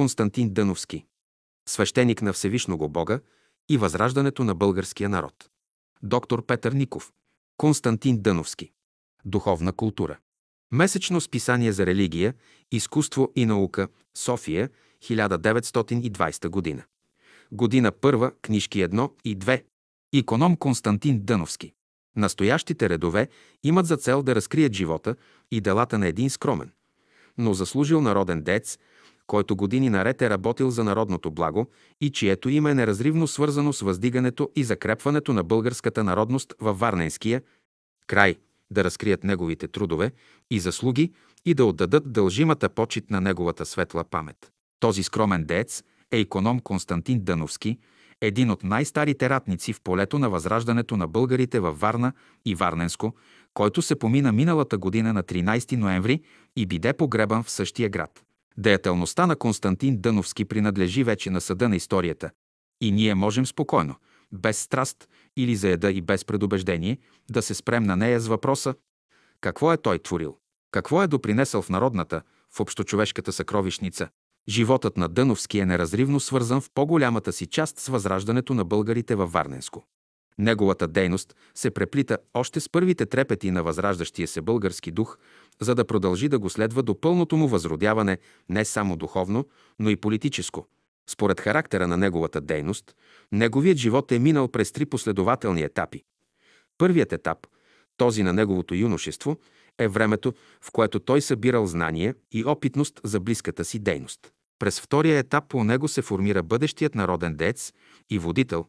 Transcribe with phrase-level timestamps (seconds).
[0.00, 1.04] Константин Дъновски.
[1.68, 3.20] Свещеник на Всевишного Бога
[3.68, 5.50] и възраждането на българския народ.
[6.02, 7.12] Доктор Петър Ников.
[7.56, 8.70] Константин Дъновски.
[9.24, 10.18] Духовна култура.
[10.72, 12.34] Месечно списание за религия,
[12.72, 14.70] изкуство и наука, София,
[15.02, 16.82] 1920 година.
[17.52, 19.64] Година първа, книжки 1 и 2.
[20.12, 21.72] Иконом Константин Дъновски.
[22.16, 23.28] Настоящите редове
[23.62, 25.16] имат за цел да разкрият живота
[25.50, 26.70] и делата на един скромен,
[27.38, 28.78] но заслужил народен дец,
[29.30, 31.66] който години наред е работил за народното благо
[32.00, 37.42] и чието име е неразривно свързано с въздигането и закрепването на българската народност във Варненския
[38.06, 38.36] край,
[38.70, 40.12] да разкрият неговите трудове
[40.50, 41.12] и заслуги
[41.44, 44.52] и да отдадат дължимата почет на неговата светла памет.
[44.80, 47.78] Този скромен деец е иконом Константин Дъновски,
[48.20, 52.12] един от най-старите ратници в полето на възраждането на българите във Варна
[52.44, 53.14] и Варненско,
[53.54, 56.20] който се помина миналата година на 13 ноември
[56.56, 58.24] и биде погребан в същия град.
[58.60, 62.30] Деятелността на Константин Дъновски принадлежи вече на съда на историята
[62.80, 63.94] и ние можем спокойно,
[64.32, 66.98] без страст или заеда и без предубеждение,
[67.30, 68.74] да се спрем на нея с въпроса
[69.40, 70.36] какво е той творил,
[70.70, 72.22] какво е допринесъл в народната,
[72.56, 74.08] в общочовешката съкровищница.
[74.48, 79.32] Животът на Дъновски е неразривно свързан в по-голямата си част с възраждането на българите във
[79.32, 79.84] Варненско.
[80.38, 85.18] Неговата дейност се преплита още с първите трепети на възраждащия се български дух,
[85.60, 89.96] за да продължи да го следва до пълното му възродяване не само духовно, но и
[89.96, 90.66] политическо.
[91.10, 92.94] Според характера на неговата дейност,
[93.32, 96.02] неговият живот е минал през три последователни етапи.
[96.78, 97.46] Първият етап,
[97.96, 99.36] този на неговото юношество,
[99.78, 104.32] е времето, в което той събирал знания и опитност за близката си дейност.
[104.58, 107.72] През втория етап по него се формира бъдещият народен дец
[108.10, 108.66] и водител,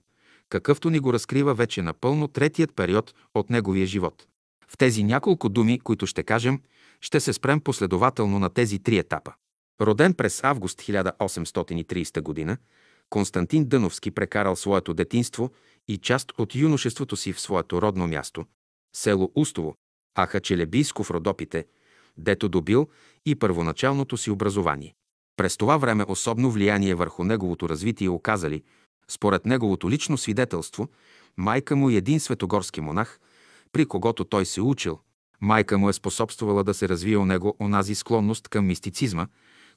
[0.52, 4.28] какъвто ни го разкрива вече напълно третият период от неговия живот.
[4.68, 6.62] В тези няколко думи, които ще кажем,
[7.02, 9.34] ще се спрем последователно на тези три етапа.
[9.82, 12.58] Роден през август 1830 г.,
[13.10, 15.50] Константин Дъновски прекарал своето детинство
[15.88, 18.46] и част от юношеството си в своето родно място,
[18.96, 19.76] село Устово,
[20.20, 21.66] Ахачелебийско в Родопите,
[22.18, 22.90] дето добил
[23.26, 24.94] и първоначалното си образование.
[25.38, 28.64] През това време особено влияние върху неговото развитие оказали,
[29.12, 30.88] според неговото лично свидетелство,
[31.38, 33.20] майка му и един светогорски монах,
[33.72, 35.00] при когото той се учил.
[35.42, 39.28] Майка му е способствала да се развие у него онази склонност към мистицизма,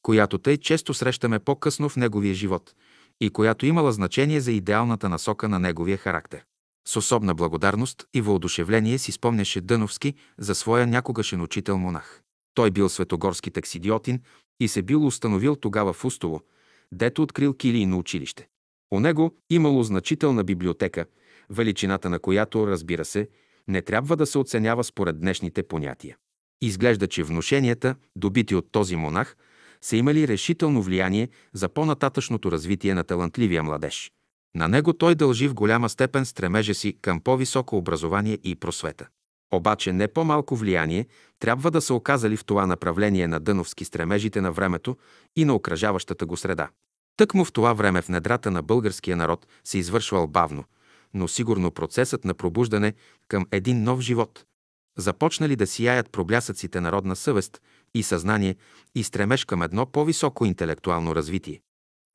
[0.03, 2.75] която тъй често срещаме по-късно в неговия живот
[3.21, 6.45] и която имала значение за идеалната насока на неговия характер.
[6.89, 12.23] С особна благодарност и въодушевление си спомняше Дъновски за своя някогашен учител монах.
[12.55, 14.21] Той бил светогорски таксидиотин
[14.61, 16.41] и се бил установил тогава в Устово,
[16.93, 18.49] дето открил килийно училище.
[18.95, 21.05] У него имало значителна библиотека,
[21.51, 23.29] величината на която, разбира се,
[23.69, 26.17] не трябва да се оценява според днешните понятия.
[26.63, 29.37] Изглежда, че внушенията, добити от този монах,
[29.81, 34.13] са имали решително влияние за по-нататъчното развитие на талантливия младеж.
[34.55, 39.09] На него той дължи в голяма степен стремежа си към по-високо образование и просвета.
[39.53, 41.07] Обаче не по-малко влияние
[41.39, 44.97] трябва да са оказали в това направление на Дъновски стремежите на времето
[45.37, 46.69] и на окръжаващата го среда.
[47.17, 50.65] Тъкмо в това време в недрата на българския народ се извършвал бавно,
[51.15, 52.95] но сигурно процесът на пробуждане
[53.29, 54.45] към един нов живот.
[54.99, 57.61] Започнали да сияят проблясъците народна съвест
[57.95, 58.57] и съзнание
[58.95, 61.61] и стремеж към едно по-високо интелектуално развитие.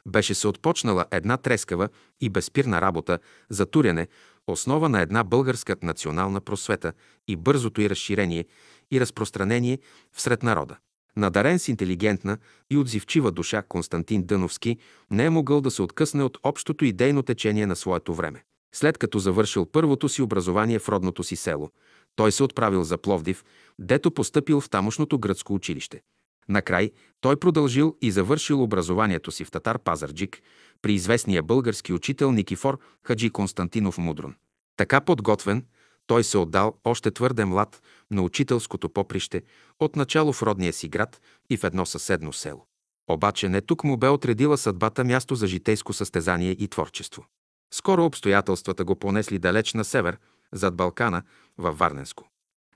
[0.07, 1.89] Беше се отпочнала една трескава
[2.21, 4.07] и безпирна работа за туряне,
[4.47, 6.93] основа на една българска национална просвета
[7.27, 8.45] и бързото й разширение
[8.91, 9.79] и разпространение
[10.13, 10.77] всред народа.
[11.19, 12.37] Надарен с интелигентна
[12.69, 14.77] и отзивчива душа Константин Дъновски
[15.11, 18.43] не е могъл да се откъсне от общото идейно течение на своето време.
[18.75, 21.71] След като завършил първото си образование в родното си село,
[22.15, 23.43] той се отправил за Пловдив,
[23.79, 26.01] дето постъпил в тамошното гръцко училище.
[26.49, 26.91] Накрай
[27.21, 30.41] той продължил и завършил образованието си в Татар Пазарджик
[30.81, 34.35] при известния български учител Никифор Хаджи Константинов Мудрон.
[34.77, 35.65] Така подготвен,
[36.07, 37.81] той се отдал още твърде млад
[38.11, 39.41] на учителското поприще,
[39.79, 42.65] отначало в родния си град и в едно съседно село.
[43.09, 47.25] Обаче не тук му бе отредила съдбата място за житейско състезание и творчество.
[47.73, 50.17] Скоро обстоятелствата го понесли далеч на север,
[50.53, 51.23] зад Балкана,
[51.57, 52.29] във Варненско.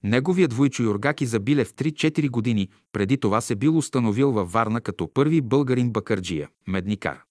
[0.04, 5.14] Неговият Войчо Юргаки забиле в 3-4 години преди това се бил установил във Варна като
[5.14, 7.22] първи българин бакарджия, медникар,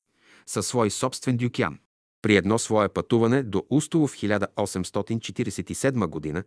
[0.46, 1.78] със свой собствен дюкян.
[2.22, 6.44] При едно свое пътуване до Устово в 1847 година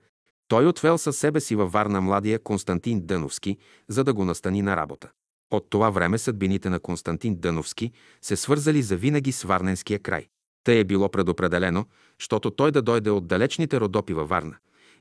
[0.48, 3.58] той отвел със себе си във Варна младия Константин Дъновски,
[3.88, 5.10] за да го настани на работа.
[5.52, 10.28] От това време съдбините на Константин Дъновски се свързали за винаги с Варненския край.
[10.64, 11.86] Тъй е било предопределено,
[12.20, 14.56] защото той да дойде от далечните родопи във Варна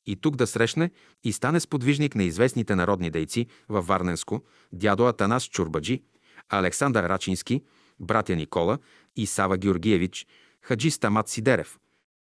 [0.06, 0.90] и тук да срещне
[1.24, 4.42] и стане сподвижник на известните народни дейци във Варненско,
[4.72, 6.02] дядо Атанас Чурбаджи,
[6.48, 7.62] Александър Рачински,
[8.00, 8.78] братя Никола
[9.16, 10.26] и Сава Георгиевич,
[10.62, 11.78] Хаджи Стамат Сидерев,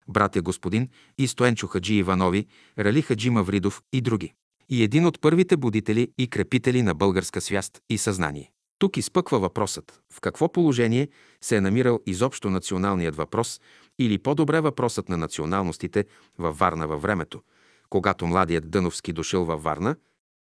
[0.08, 2.46] братя Господин и Стоенчо Хаджи Иванови,
[2.78, 4.32] Рали Хаджи Мавридов и други.
[4.68, 8.50] И един от първите будители и крепители на българска свяст и съзнание.
[8.78, 11.08] Тук изпъква въпросът в какво положение
[11.40, 13.60] се е намирал изобщо националният въпрос
[13.98, 16.04] или по-добре въпросът на националностите
[16.38, 17.42] във Варна във времето,
[17.90, 19.96] когато младият Дъновски дошъл във Варна,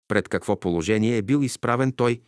[0.08, 2.20] пред какво положение е бил изправен той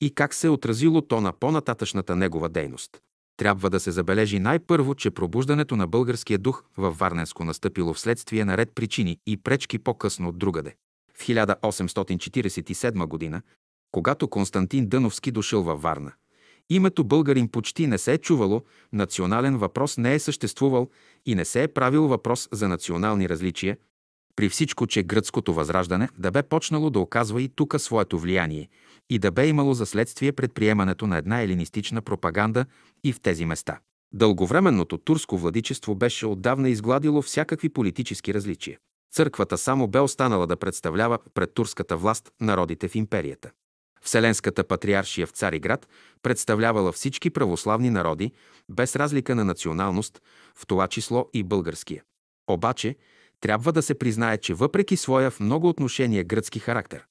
[0.00, 3.02] и как се е отразило то на по-нататъчната негова дейност.
[3.36, 8.56] Трябва да се забележи най-първо, че пробуждането на българския дух във Варненско настъпило вследствие на
[8.56, 10.74] ред причини и пречки по-късно от другаде.
[11.14, 13.42] В 1847 година,
[13.92, 16.12] когато Константин Дъновски дошъл във Варна,
[16.70, 18.62] името българин почти не се е чувало,
[18.92, 20.90] национален въпрос не е съществувал
[21.26, 23.76] и не се е правил въпрос за национални различия,
[24.36, 28.68] при всичко, че гръцкото възраждане да бе почнало да оказва и тук своето влияние
[29.10, 32.66] и да бе имало за следствие предприемането на една елинистична пропаганда
[33.04, 33.78] и в тези места.
[34.14, 38.78] Дълговременното турско владичество беше отдавна изгладило всякакви политически различия.
[39.12, 43.50] Църквата само бе останала да представлява пред турската власт народите в империята.
[44.02, 45.88] Вселенската патриаршия в Цариград
[46.22, 48.32] представлявала всички православни народи,
[48.68, 50.22] без разлика на националност,
[50.54, 52.02] в това число и българския.
[52.48, 52.96] Обаче,
[53.40, 57.06] трябва да се признае, че въпреки своя в много отношения гръцки характер,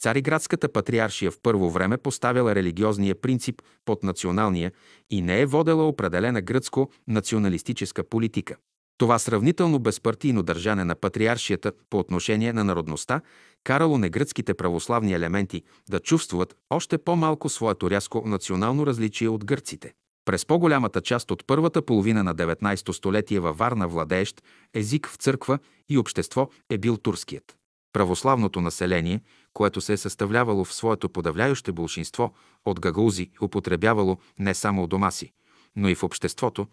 [0.00, 4.72] Цариградската патриаршия в първо време поставяла религиозния принцип под националния
[5.10, 8.56] и не е водела определена гръцко-националистическа политика.
[8.98, 13.20] Това сравнително безпартийно държане на патриаршията по отношение на народността
[13.64, 19.92] карало негръцките православни елементи да чувствуват още по-малко своето рязко национално различие от гърците.
[20.24, 24.42] През по-голямата част от първата половина на 19 столетие във Варна владеещ
[24.74, 25.58] език в църква
[25.88, 27.56] и общество е бил турският.
[27.92, 29.20] Православното население,
[29.52, 35.10] което се е съставлявало в своето подавляюще большинство от гагаузи, употребявало не само у дома
[35.10, 35.32] си,
[35.76, 36.66] но и в обществото,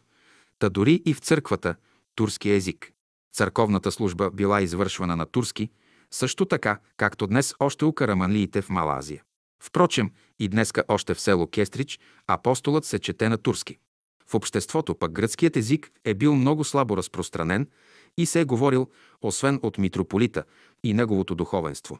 [0.59, 1.75] та дори и в църквата,
[2.15, 2.91] турски език.
[3.33, 5.69] Църковната служба била извършвана на турски,
[6.11, 9.23] също така, както днес още у караманлиите в Малазия.
[9.63, 13.77] Впрочем, и днеска още в село Кестрич апостолът се чете на турски.
[14.27, 17.67] В обществото пък гръцкият език е бил много слабо разпространен
[18.17, 18.89] и се е говорил,
[19.21, 20.43] освен от митрополита
[20.83, 21.99] и неговото духовенство,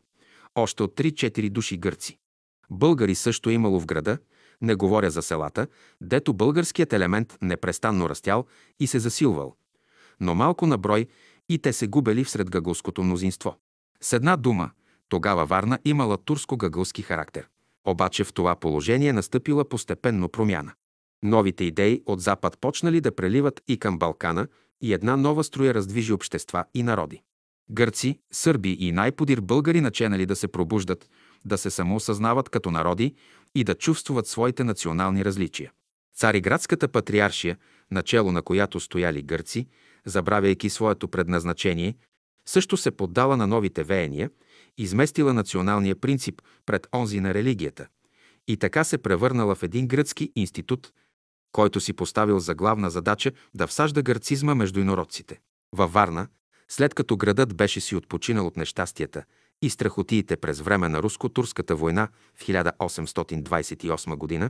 [0.58, 2.18] още от 3-4 души гърци.
[2.70, 4.18] Българи също е имало в града,
[4.62, 5.68] не говоря за селата,
[6.02, 8.46] дето българският елемент непрестанно растял
[8.80, 9.56] и се засилвал.
[10.20, 11.08] Но малко на брой
[11.50, 13.56] и те се губели всред гъгълското мнозинство.
[14.02, 14.72] С една дума,
[15.10, 17.48] тогава Варна имала турско-гъгълски характер.
[17.88, 20.74] Обаче в това положение настъпила постепенно промяна.
[21.24, 24.48] Новите идеи от Запад почнали да преливат и към Балкана
[24.82, 27.22] и една нова струя раздвижи общества и народи.
[27.72, 31.10] Гърци, сърби и най-подир българи наченали да се пробуждат,
[31.46, 33.16] да се самоосъзнават като народи
[33.56, 35.72] и да чувствуват своите национални различия.
[36.16, 37.58] Цариградската патриаршия,
[37.92, 39.68] начало на която стояли гърци,
[40.06, 41.96] забравяйки своето предназначение,
[42.46, 44.30] също се поддала на новите веяния,
[44.78, 47.88] изместила националния принцип пред онзи на религията
[48.48, 50.92] и така се превърнала в един гръцки институт,
[51.52, 55.40] който си поставил за главна задача да всажда гърцизма между инородците.
[55.76, 56.28] Във Варна,
[56.70, 59.24] след като градът беше си отпочинал от нещастията
[59.62, 64.50] и страхотиите през време на руско-турската война в 1828 година,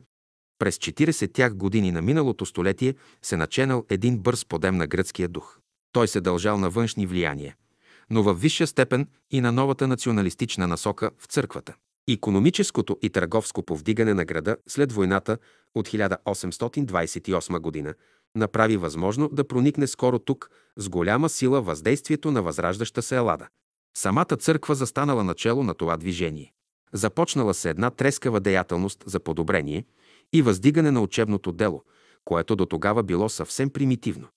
[0.60, 5.60] през 40 тях години на миналото столетие се наченал един бърз подем на гръцкия дух.
[5.92, 7.56] Той се дължал на външни влияния–
[8.10, 11.74] но в висша степен и на новата националистична насока в църквата.
[12.08, 15.38] Икономическото и търговско повдигане на града след войната
[15.76, 17.94] от 1828 година
[18.36, 23.48] направи възможно да проникне скоро тук с голяма сила въздействието на възраждаща се Елада.
[23.98, 26.54] Самата църква застанала начало на това движение.
[26.94, 29.86] Започнала се една трескава деятелност за подобрение
[30.34, 31.84] и въздигане на учебното дело,
[32.26, 34.28] което до тогава било съвсем примитивно.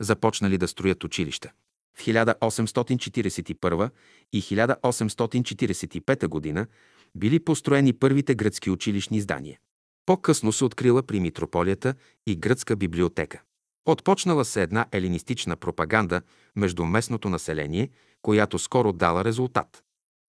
[0.00, 1.52] Започнали да строят училища.
[1.94, 3.90] В 1841
[4.32, 6.66] и 1845 година
[7.14, 9.58] били построени първите гръцки училищни здания.
[10.06, 11.94] По-късно се открила при митрополията
[12.26, 13.42] и гръцка библиотека.
[13.86, 16.22] Отпочнала се една елинистична пропаганда
[16.56, 17.90] между местното население,
[18.22, 19.82] която скоро дала резултат.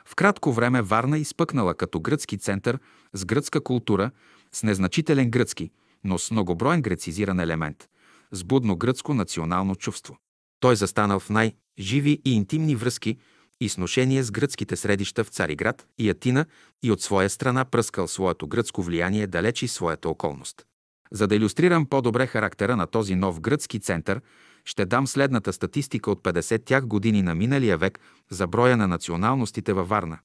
[0.05, 2.79] В кратко време Варна изпъкнала като гръцки център
[3.13, 4.11] с гръцка култура,
[4.51, 5.71] с незначителен гръцки,
[6.03, 7.89] но с многоброен грецизиран елемент,
[8.31, 10.17] с будно гръцко национално чувство.
[10.59, 13.17] Той застанал в най-живи и интимни връзки
[13.61, 16.45] и сношение с гръцките средища в Цариград и Атина
[16.83, 20.65] и от своя страна пръскал своето гръцко влияние далеч и своята околност.
[21.11, 24.21] За да илюстрирам по-добре характера на този нов гръцки център,
[24.65, 29.73] ще дам следната статистика от 50 тях години на миналия век за броя на националностите
[29.73, 30.19] във Варна.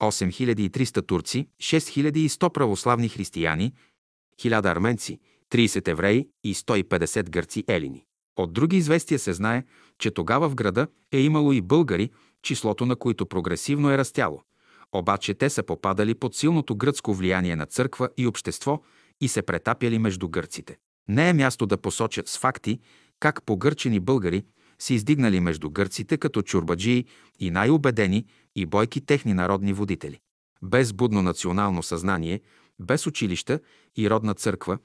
[0.00, 3.72] 8300 турци, 6100 православни християни,
[4.40, 5.20] 1000 арменци,
[5.52, 8.04] 30 евреи и 150 гърци елини.
[8.36, 9.64] От други известия се знае,
[9.98, 12.10] че тогава в града е имало и българи,
[12.42, 14.42] числото на които прогресивно е растяло.
[14.92, 18.82] Обаче те са попадали под силното гръцко влияние на църква и общество
[19.20, 20.76] и се претапяли между гърците.
[21.08, 22.80] Не е място да посочат с факти
[23.20, 24.44] как погърчени българи
[24.78, 27.04] се издигнали между гърците като чурбаджии
[27.38, 30.18] и най-убедени и бойки техни народни водители.
[30.62, 32.40] Без будно национално съзнание,
[32.80, 33.60] без училища
[33.96, 34.78] и родна църква,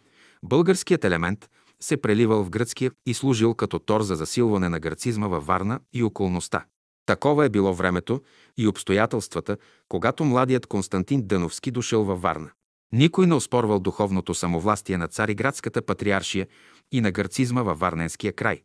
[0.44, 5.46] българският елемент се преливал в гръцкия и служил като тор за засилване на гръцизма във
[5.46, 6.66] Варна и околността.
[7.06, 8.22] Такова е било времето
[8.58, 9.58] и обстоятелствата,
[9.90, 12.52] когато младият Константин Дъновски дошъл във Варна.
[12.92, 16.48] Никой не оспорвал духовното самовластие на цариградската патриаршия
[16.92, 18.62] и на гърцизма във Варненския край.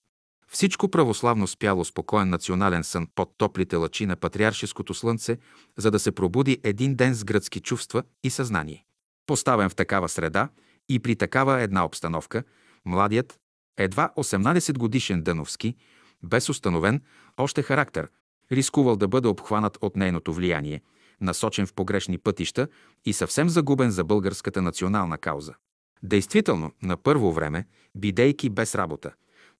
[0.48, 5.38] Всичко православно спяло спокоен национален сън под топлите лъчи на патриаршеското слънце,
[5.78, 8.84] за да се пробуди един ден с гръцки чувства и съзнание.
[9.26, 10.48] Поставен в такава среда
[10.88, 12.44] и при такава една обстановка,
[12.84, 13.38] младият,
[13.78, 15.74] едва 18 годишен Дъновски,
[16.22, 17.02] без установен
[17.36, 18.08] още характер,
[18.52, 20.82] рискувал да бъде обхванат от нейното влияние,
[21.20, 22.68] насочен в погрешни пътища
[23.04, 25.54] и съвсем загубен за българската национална кауза.
[26.02, 29.12] Действително, на първо време, бидейки без работа,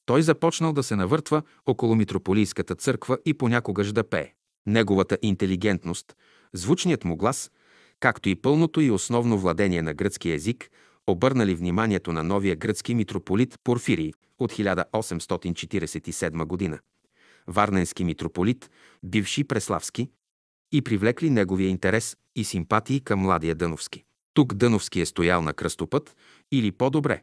[0.07, 4.33] той започнал да се навъртва около митрополийската църква и понякогаш да пее.
[4.67, 6.17] Неговата интелигентност,
[6.53, 7.51] звучният му глас,
[8.01, 10.71] както и пълното и основно владение на гръцки език,
[11.07, 16.79] обърнали вниманието на новия гръцки митрополит Порфирий от 1847 година.
[17.51, 18.71] Варненски митрополит,
[19.03, 20.09] бивши Преславски,
[20.73, 24.05] и привлекли неговия интерес и симпатии към младия Дъновски.
[24.35, 26.17] Тук Дъновски е стоял на кръстопът
[26.53, 27.23] или по-добре,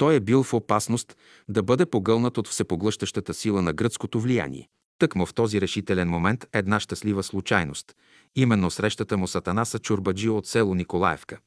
[0.00, 1.16] той е бил в опасност
[1.48, 4.68] да бъде погълнат от всепоглъщащата сила на гръцкото влияние.
[4.98, 7.96] Тъкмо в този решителен момент една щастлива случайност,
[8.36, 11.38] именно срещата му Сатанаса Чурбаджи от село Николаевка,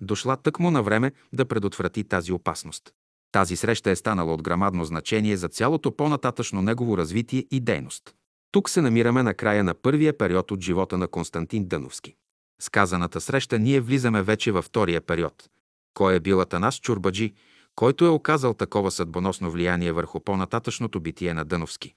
[0.00, 2.92] дошла тъкмо на време да предотврати тази опасност.
[3.32, 8.14] Тази среща е станала от грамадно значение за цялото по-нататъчно негово развитие и дейност.
[8.50, 12.14] Тук се намираме на края на първия период от живота на Константин Дъновски.
[12.60, 15.48] С казаната среща ние влизаме вече във втория период.
[15.94, 17.32] Кой е бил Атанас Чурбаджи,
[17.74, 21.94] който е оказал такова съдбоносно влияние върху по-нататъчното битие на Дъновски.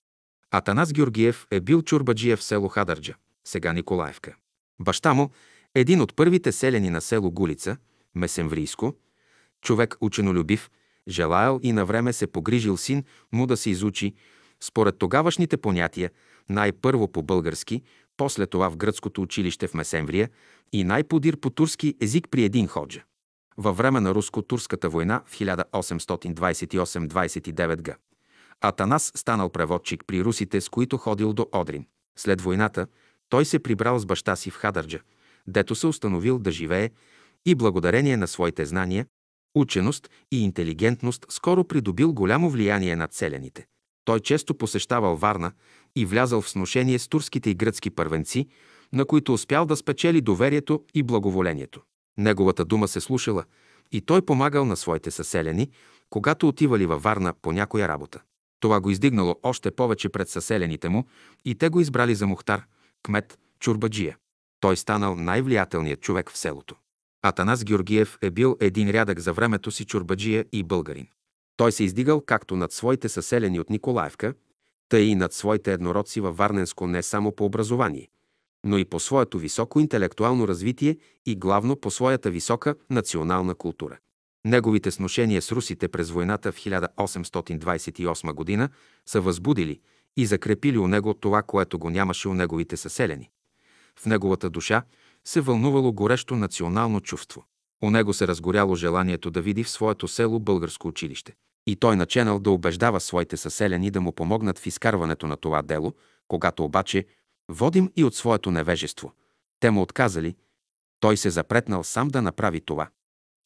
[0.52, 3.16] Атанас Георгиев е бил чурбаджиев в село Хадърджа,
[3.48, 4.36] сега Николаевка.
[4.80, 5.30] Баща му,
[5.76, 7.78] един от първите селени на село Гулица,
[8.16, 8.96] Месемврийско,
[9.62, 10.70] човек ученолюбив,
[11.08, 14.14] желаял и на време се погрижил син му да се изучи,
[14.62, 16.12] според тогавашните понятия,
[16.50, 17.82] най-първо по български,
[18.18, 20.30] после това в гръцкото училище в Месемврия
[20.74, 23.04] и най-подир по турски език при един ходжа.
[23.58, 27.96] Във време на руско-турската война в 1828-29 г.
[28.62, 31.86] Атанас станал преводчик при русите, с които ходил до Одрин.
[32.18, 32.88] След войната
[33.30, 35.00] той се прибрал с баща си в Хадърджа,
[35.48, 36.90] дето се установил да живее
[37.46, 39.06] и благодарение на своите знания,
[39.56, 43.66] ученост и интелигентност скоро придобил голямо влияние над селените.
[44.06, 45.52] Той често посещавал Варна
[45.96, 48.48] и влязал в сношение с турските и гръцки първенци,
[48.94, 51.82] на които успял да спечели доверието и благоволението.
[52.18, 53.44] Неговата дума се слушала
[53.92, 55.70] и той помагал на своите съселени,
[56.10, 58.22] когато отивали във Варна по някоя работа.
[58.60, 61.06] Това го издигнало още повече пред съселените му
[61.46, 62.66] и те го избрали за Мухтар,
[63.04, 64.18] кмет, чурбаджия.
[64.60, 66.76] Той станал най-влиятелният човек в селото.
[67.28, 71.08] Атанас Георгиев е бил един рядък за времето си чурбаджия и българин.
[71.58, 74.34] Той се издигал както над своите съселени от Николаевка,
[74.90, 78.08] тъй и над своите еднородци във Варненско не само по образование,
[78.66, 83.98] но и по своето високо интелектуално развитие и главно по своята висока национална култура.
[84.46, 88.70] Неговите сношения с русите през войната в 1828 година
[89.06, 89.80] са възбудили
[90.18, 93.30] и закрепили у него това, което го нямаше у неговите съселени.
[94.00, 94.84] В неговата душа
[95.28, 97.46] се вълнувало горещо национално чувство.
[97.84, 101.36] У него се разгоряло желанието да види в своето село българско училище.
[101.68, 105.94] И той наченал да убеждава своите съселени да му помогнат в изкарването на това дело,
[106.28, 107.06] когато обаче
[107.50, 109.14] Водим и от своето невежество.
[109.60, 110.36] Те му отказали.
[111.00, 112.90] Той се запретнал сам да направи това.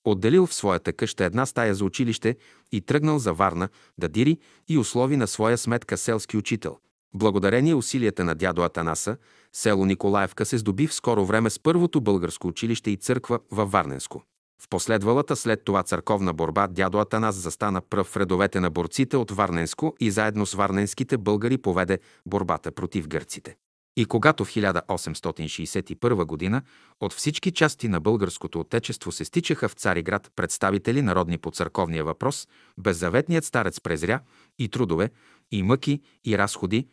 [0.05, 2.37] Отделил в своята къща една стая за училище
[2.71, 6.77] и тръгнал за Варна да дири и услови на своя сметка селски учител.
[7.13, 9.17] Благодарение усилията на дядо Атанаса,
[9.53, 14.23] село Николаевка се здоби в скоро време с първото българско училище и църква във Варненско.
[14.61, 19.31] В последвалата след това църковна борба дядо Атанас застана пръв в редовете на борците от
[19.31, 23.55] Варненско и заедно с варненските българи поведе борбата против гърците.
[23.97, 26.61] И когато в 1861 г.
[26.99, 32.47] от всички части на българското отечество се стичаха в Цариград представители народни по църковния въпрос,
[32.77, 34.19] беззаветният старец презря
[34.59, 35.09] и трудове,
[35.51, 36.87] и мъки, и разходи,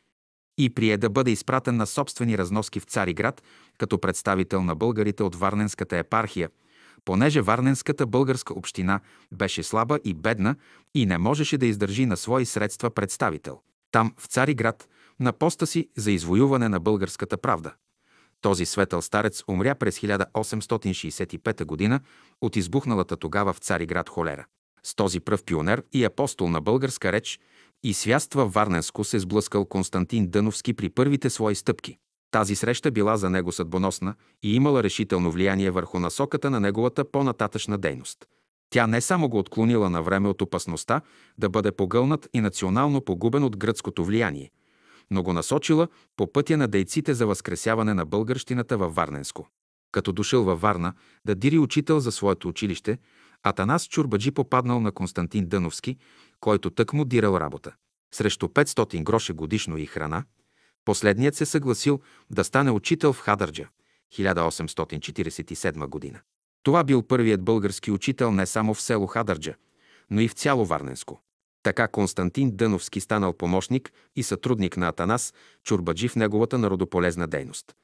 [0.59, 3.43] и прие да бъде изпратен на собствени разноски в Цариград
[3.79, 6.49] като представител на българите от Варненската епархия,
[7.07, 9.01] Понеже Варненската българска община
[9.33, 10.57] беше слаба и бедна
[10.95, 13.61] и не можеше да издържи на свои средства представител.
[13.93, 14.89] Там, в Цариград,
[15.21, 17.73] на поста си за извоюване на българската правда.
[18.41, 22.01] Този светъл старец умря през 1865 г.
[22.41, 24.47] от избухналата тогава в Цариград холера.
[24.83, 27.41] С този пръв пионер и апостол на българска реч
[27.87, 31.99] и свяства Варненско се сблъскал Константин Дъновски при първите свои стъпки.
[32.31, 37.79] Тази среща била за него съдбоносна и имала решително влияние върху насоката на неговата по-нататъчна
[37.79, 38.27] дейност.
[38.71, 41.01] Тя не само го отклонила на време от опасността
[41.39, 44.51] да бъде погълнат и национално погубен от гръцкото влияние,
[45.11, 49.49] но го насочила по пътя на дейците за възкресяване на българщината във Варненско.
[49.93, 50.93] Като дошъл във Варна
[51.27, 52.99] да дири учител за своето училище,
[53.43, 55.97] Атанас Чурбаджи попаднал на Константин Дъновски,
[56.41, 57.75] който тък му дирал работа.
[58.15, 60.25] Срещу 500 гроша годишно и храна,
[60.85, 62.01] последният се съгласил
[62.31, 63.69] да стане учител в Хадърджа,
[64.15, 66.21] 1847 година.
[66.63, 69.55] Това бил първият български учител не само в село Хадърджа,
[70.11, 71.21] но и в цяло Варненско.
[71.63, 77.75] Така Константин Дъновски станал помощник и сътрудник на Атанас Чурбаджи в неговата народополезна дейност.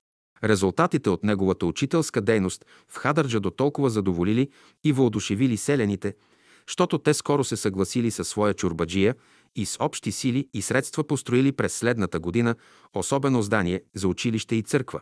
[0.45, 4.49] Резултатите от неговата учителска дейност в Хадърджа до толкова задоволили
[4.85, 6.15] и въодушевили селените,
[6.67, 9.15] щото те скоро се съгласили със своя чурбаджия
[9.57, 12.55] и с общи сили и средства построили през следната година
[12.95, 15.01] особено здание за училище и църква.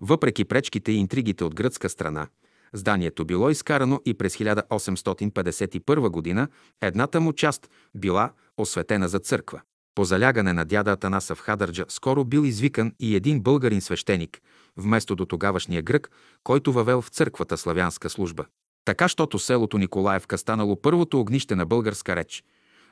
[0.00, 2.26] Въпреки пречките и интригите от гръцка страна,
[2.72, 6.48] зданието било изкарано и през 1851 година
[6.80, 9.60] едната му част била осветена за църква.
[9.94, 14.40] По залягане на дяда Атанаса в Хадърджа скоро бил извикан и един българин свещеник,
[14.76, 16.10] вместо до тогавашния грък,
[16.44, 18.44] който въвел в църквата славянска служба.
[18.84, 22.44] Така, щото селото Николаевка станало първото огнище на българска реч,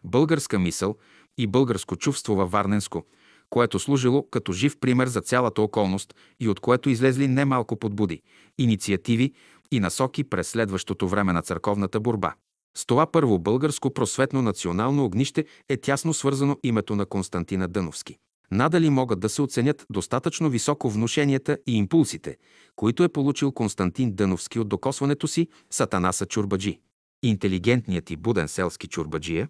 [0.04, 0.96] българска мисъл
[1.38, 3.04] и българско чувство във Варненско,
[3.50, 8.22] което служило като жив пример за цялата околност и от което излезли немалко подбуди,
[8.58, 9.32] инициативи
[9.70, 12.34] и насоки през следващото време на църковната борба.
[12.76, 18.16] С това първо българско просветно национално огнище е тясно свързано името на Константина Дъновски.
[18.52, 22.36] Надали могат да се оценят достатъчно високо внушенията и импулсите,
[22.76, 26.80] които е получил Константин Дъновски от докосването си с Атанаса Чурбаджи.
[27.22, 29.48] Интелигентният и буден селски чурбаджия,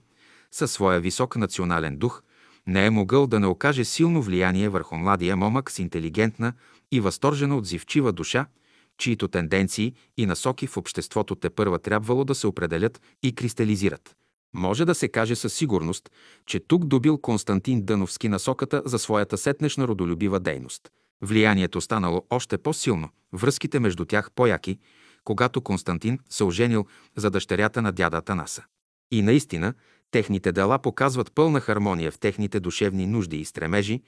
[0.51, 2.23] със своя висок национален дух,
[2.67, 6.53] не е могъл да не окаже силно влияние върху младия момък с интелигентна
[6.93, 8.47] и възторжена отзивчива душа,
[8.99, 14.17] чието тенденции и насоки в обществото те първа трябвало да се определят и кристализират.
[14.55, 16.11] Може да се каже със сигурност,
[16.47, 20.91] че тук добил Константин Дъновски насоката за своята сетнешна родолюбива дейност.
[21.23, 24.79] Влиянието станало още по-силно, връзките между тях по-яки,
[25.25, 26.87] когато Константин се оженил
[27.17, 28.65] за дъщерята на дяда Танаса.
[29.11, 29.75] И наистина,
[30.11, 34.03] техните дела показват пълна хармония в техните душевни нужди и стремежи,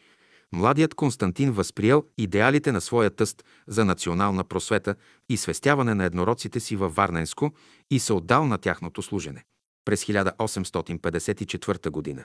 [0.52, 4.94] младият Константин възприел идеалите на своя тъст за национална просвета
[5.28, 7.52] и свестяване на еднороците си във Варненско
[7.90, 9.44] и се отдал на тяхното служене.
[9.84, 12.24] През 1854 г.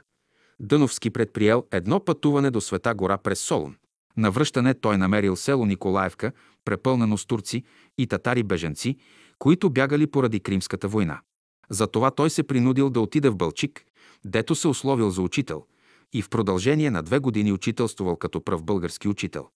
[0.59, 3.75] Дъновски предприел едно пътуване до Света гора през Солун.
[4.17, 6.31] На връщане той намерил село Николаевка,
[6.65, 7.63] препълнено с турци
[7.97, 8.97] и татари беженци,
[9.39, 11.21] които бягали поради Кримската война.
[11.69, 13.85] Затова той се принудил да отиде в Бълчик,
[14.25, 15.65] дето се условил за учител–
[16.13, 19.47] и в продължение на две години учителствувал като пръв български учител.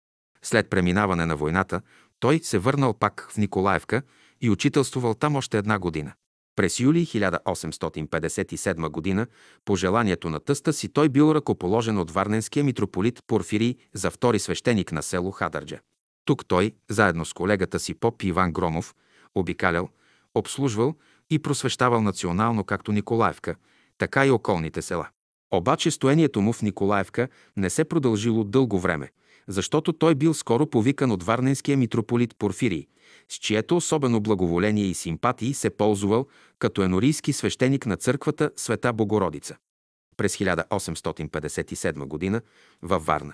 [0.44, 1.82] След преминаване на войната,
[2.20, 4.02] той се върнал пак в Николаевка
[4.42, 6.14] и учителствувал там още една година.
[6.62, 9.28] През юли 1857 година,
[9.66, 14.92] по желанието на тъста си, той бил ръкоположен от варненския митрополит Порфирий за втори свещеник
[14.92, 15.80] на село Хадърджа.
[16.26, 18.96] Тук той, заедно с колегата си поп Иван Громов,
[19.36, 19.90] обикалял,
[20.36, 20.96] обслужвал
[21.30, 23.56] и просвещавал национално както Николаевка,
[23.98, 25.08] така и околните села.
[25.52, 29.10] Обаче стоението му в Николаевка не се продължило дълго време,
[29.48, 32.88] защото той бил скоро повикан от варненския митрополит Порфирий,
[33.30, 36.28] с чието особено благоволение и симпатии се ползвал
[36.60, 39.58] като енорийски свещеник на църквата Света Богородица.
[40.18, 42.42] През 1857 г.
[42.82, 43.34] във Варна.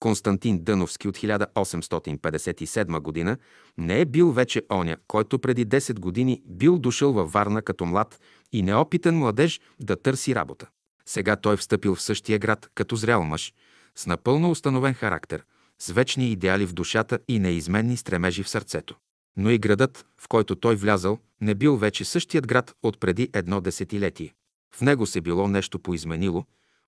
[0.00, 3.36] Константин Дъновски от 1857 г.
[3.78, 8.20] не е бил вече оня, който преди 10 години бил дошъл във Варна като млад
[8.52, 10.66] и неопитен младеж да търси работа.
[11.06, 13.52] Сега той встъпил в същия град като зрял мъж,
[13.96, 15.44] с напълно установен характер,
[15.78, 18.96] с вечни идеали в душата и неизменни стремежи в сърцето.
[19.38, 23.60] Но и градът, в който той влязал, не бил вече същият град от преди едно
[23.60, 24.34] десетилетие.
[24.74, 26.44] В него се било нещо поизменило,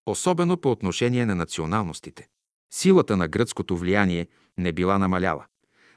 [0.07, 2.29] особено по отношение на националностите.
[2.73, 5.47] Силата на гръцкото влияние не била намаляла.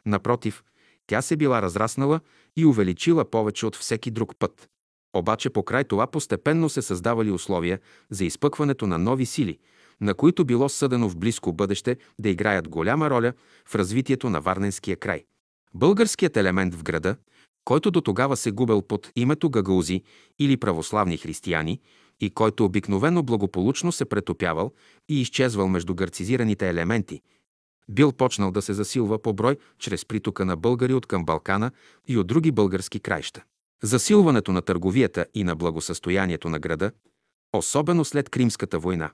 [0.05, 0.63] Напротив,
[1.07, 2.19] тя се била разраснала
[2.55, 4.69] и увеличила повече от всеки друг път.
[5.15, 9.59] Обаче покрай това постепенно се създавали условия за изпъкването на нови сили,
[10.01, 13.33] на които било съдено в близко бъдеще да играят голяма роля
[13.65, 15.25] в развитието на Варненския край.
[15.75, 17.15] Българският елемент в града,
[17.65, 20.03] който до тогава се губел под името гагаузи
[20.39, 21.79] или православни християни
[22.19, 24.71] и който обикновено благополучно се претопявал
[25.09, 27.21] и изчезвал между гърцизираните елементи,
[27.89, 31.71] бил почнал да се засилва по брой чрез притока на българи от към Балкана
[32.07, 33.43] и от други български краища.
[33.83, 36.91] Засилването на търговията и на благосъстоянието на града,
[37.53, 39.11] особено след Кримската война,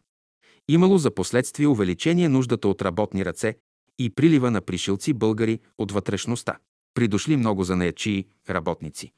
[0.67, 3.55] имало за последствие увеличение нуждата от работни ръце
[3.99, 6.57] и прилива на пришелци българи от вътрешността.
[6.93, 9.11] Придошли много занаячии, работници.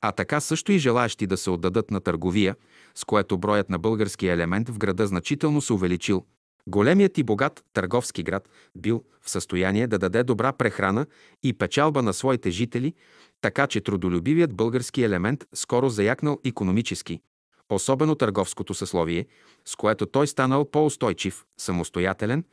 [0.00, 2.56] А така също и желаящи да се отдадат на търговия,
[2.94, 6.24] с което броят на българския елемент в града значително се увеличил.
[6.66, 11.06] Големият и богат търговски град бил в състояние да даде добра прехрана
[11.42, 12.94] и печалба на своите жители,
[13.40, 17.20] така че трудолюбивият български елемент скоро заякнал економически,
[17.70, 19.26] особено търговското съсловие,
[19.64, 22.44] с което той станал по-устойчив, самостоятелен,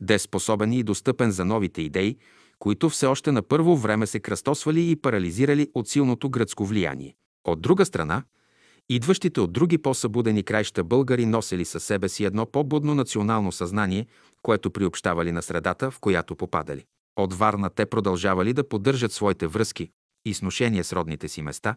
[0.00, 2.16] деспособен и достъпен за новите идеи,
[2.58, 7.16] които все още на първо време се кръстосвали и парализирали от силното гръцко влияние.
[7.44, 8.22] От друга страна,
[8.88, 14.06] идващите от други по-събудени краища българи носели със себе си едно по-будно национално съзнание,
[14.42, 16.84] което приобщавали на средата, в която попадали.
[17.16, 19.90] От Варна те продължавали да поддържат своите връзки
[20.24, 21.76] и сношения с родните си места,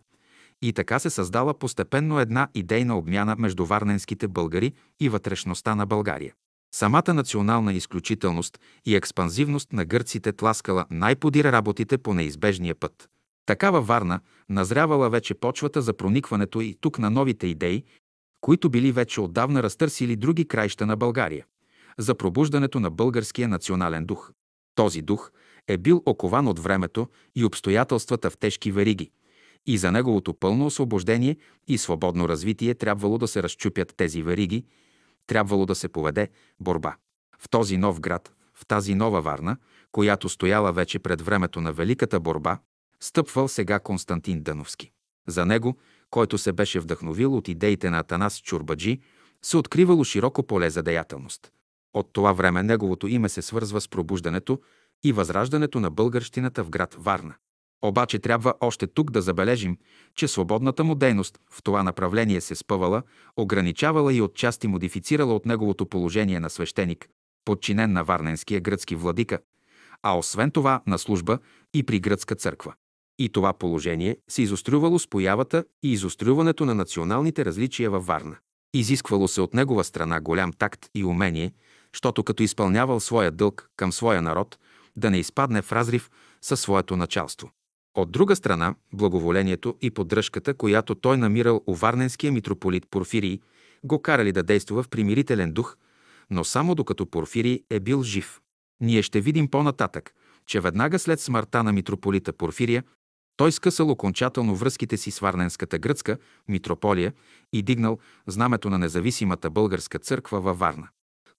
[0.62, 6.34] и така се създала постепенно една идейна обмяна между варненските българи и вътрешността на България.
[6.75, 13.10] Самата национална изключителност и експанзивност на гърците тласкала най-подира работите по неизбежния път.
[13.45, 17.84] Такава Варна назрявала вече почвата за проникването и тук на новите идеи,
[18.41, 21.45] които били вече отдавна разтърсили други краища на България,
[21.97, 24.32] за пробуждането на българския национален дух.
[24.75, 25.32] Този дух
[25.67, 29.12] е бил окован от времето и обстоятелствата в тежки вериги,
[29.65, 34.65] и за неговото пълно освобождение и свободно развитие трябвало да се разчупят тези вериги
[35.27, 36.95] трябвало да се поведе борба.
[37.39, 39.57] В този нов град, в тази нова Варна,
[39.91, 42.59] която стояла вече пред времето на Великата борба,
[42.99, 44.91] стъпвал сега Константин Дъновски.
[45.27, 45.77] За него,
[46.09, 48.99] който се беше вдъхновил от идеите на Атанас Чурбаджи,
[49.41, 51.51] се откривало широко поле за деятелност.
[51.93, 54.61] От това време неговото име се свързва с пробуждането
[55.03, 57.35] и възраждането на българщината в град Варна.
[57.81, 59.77] Обаче трябва още тук да забележим,
[60.15, 63.03] че свободната му дейност в това направление се спъвала,
[63.37, 67.09] ограничавала и отчасти модифицирала от неговото положение на свещеник,
[67.45, 69.39] подчинен на варненския гръцки владика,
[70.03, 71.39] а освен това на служба
[71.73, 72.73] и при гръцка църква.
[73.19, 78.37] И това положение се изострювало с появата и изострюването на националните различия във Варна.
[78.73, 81.53] Изисквало се от негова страна голям такт и умение,
[81.93, 84.57] защото като изпълнявал своя дълг към своя народ,
[84.95, 86.09] да не изпадне в разрив
[86.41, 87.51] със своето началство.
[87.97, 93.39] От друга страна, благоволението и поддръжката, която той намирал у варненския митрополит Порфирий,
[93.83, 95.77] го карали да действа в примирителен дух,
[96.29, 98.41] но само докато Порфирий е бил жив.
[98.81, 100.13] Ние ще видим по-нататък,
[100.45, 102.83] че веднага след смъртта на митрополита Порфирия,
[103.38, 107.13] той скъсал окончателно връзките си с Варненската гръцка митрополия
[107.53, 110.88] и дигнал знамето на независимата българска църква във Варна.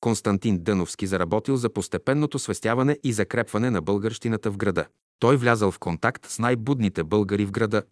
[0.01, 4.87] Константин Дъновски заработил за постепенното свестяване и закрепване на българщината в града.
[5.18, 7.83] Той влязал в контакт с най-будните българи в града,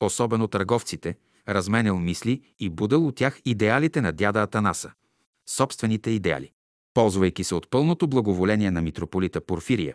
[0.00, 1.16] особено търговците,
[1.48, 4.92] разменял мисли и будал от тях идеалите на дяда Атанаса,
[5.48, 6.52] собствените идеали.
[6.94, 9.94] Ползвайки се от пълното благоволение на митрополита Порфирия,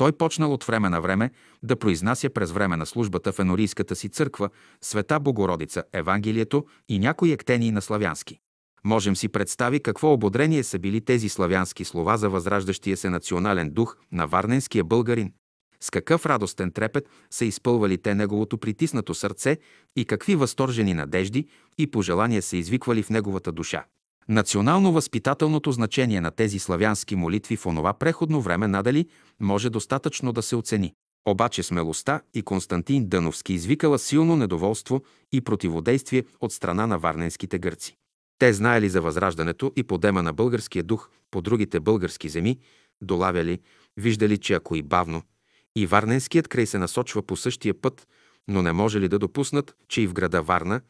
[0.00, 1.30] той почнал от време на време
[1.62, 7.32] да произнася през време на службата в енорийската си църква Света Богородица, Евангелието и някои
[7.32, 8.38] ектении на славянски.
[8.84, 13.96] Можем си представи какво ободрение са били тези славянски слова за възраждащия се национален дух
[14.12, 15.32] на варненския българин,
[15.82, 19.58] с какъв радостен трепет са изпълвали те неговото притиснато сърце
[19.96, 21.46] и какви възторжени надежди
[21.78, 23.84] и пожелания са извиквали в неговата душа.
[24.28, 29.06] Национално-възпитателното значение на тези славянски молитви в онова преходно време надали
[29.40, 30.94] може достатъчно да се оцени.
[31.28, 37.96] Обаче смелостта и Константин Дъновски извикала силно недоволство и противодействие от страна на варненските гърци.
[38.38, 42.58] Те знаели за възраждането и подема на българския дух по другите български земи,
[43.02, 43.58] долавяли,
[43.96, 45.22] виждали, че ако и бавно,
[45.76, 48.08] и Варненският край се насочва по същия път,
[48.48, 50.80] но не може ли да допуснат, че и в града Варна,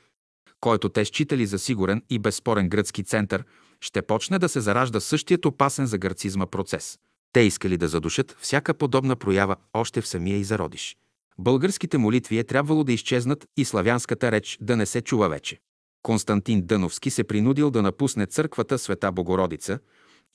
[0.60, 3.44] който те считали за сигурен и безспорен гръцки център,
[3.80, 6.98] ще почне да се заражда същият опасен за гърцизма процес.
[7.32, 10.96] Те искали да задушат всяка подобна проява още в самия и зародиш.
[11.38, 15.58] Българските молитви е трябвало да изчезнат и славянската реч да не се чува вече.
[16.02, 19.78] Константин Дъновски се принудил да напусне църквата Света Богородица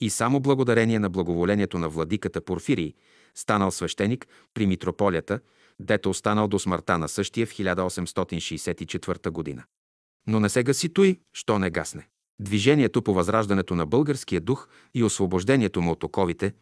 [0.00, 2.94] и само благодарение на благоволението на владиката Порфирий
[3.38, 5.40] станал свещеник при митрополията,
[5.80, 9.64] дето останал до смъртта на същия в 1864 година.
[10.26, 12.08] Но не се гаси той, що не гасне.
[12.40, 16.52] Движението по възраждането на българския дух и освобождението му от оковите,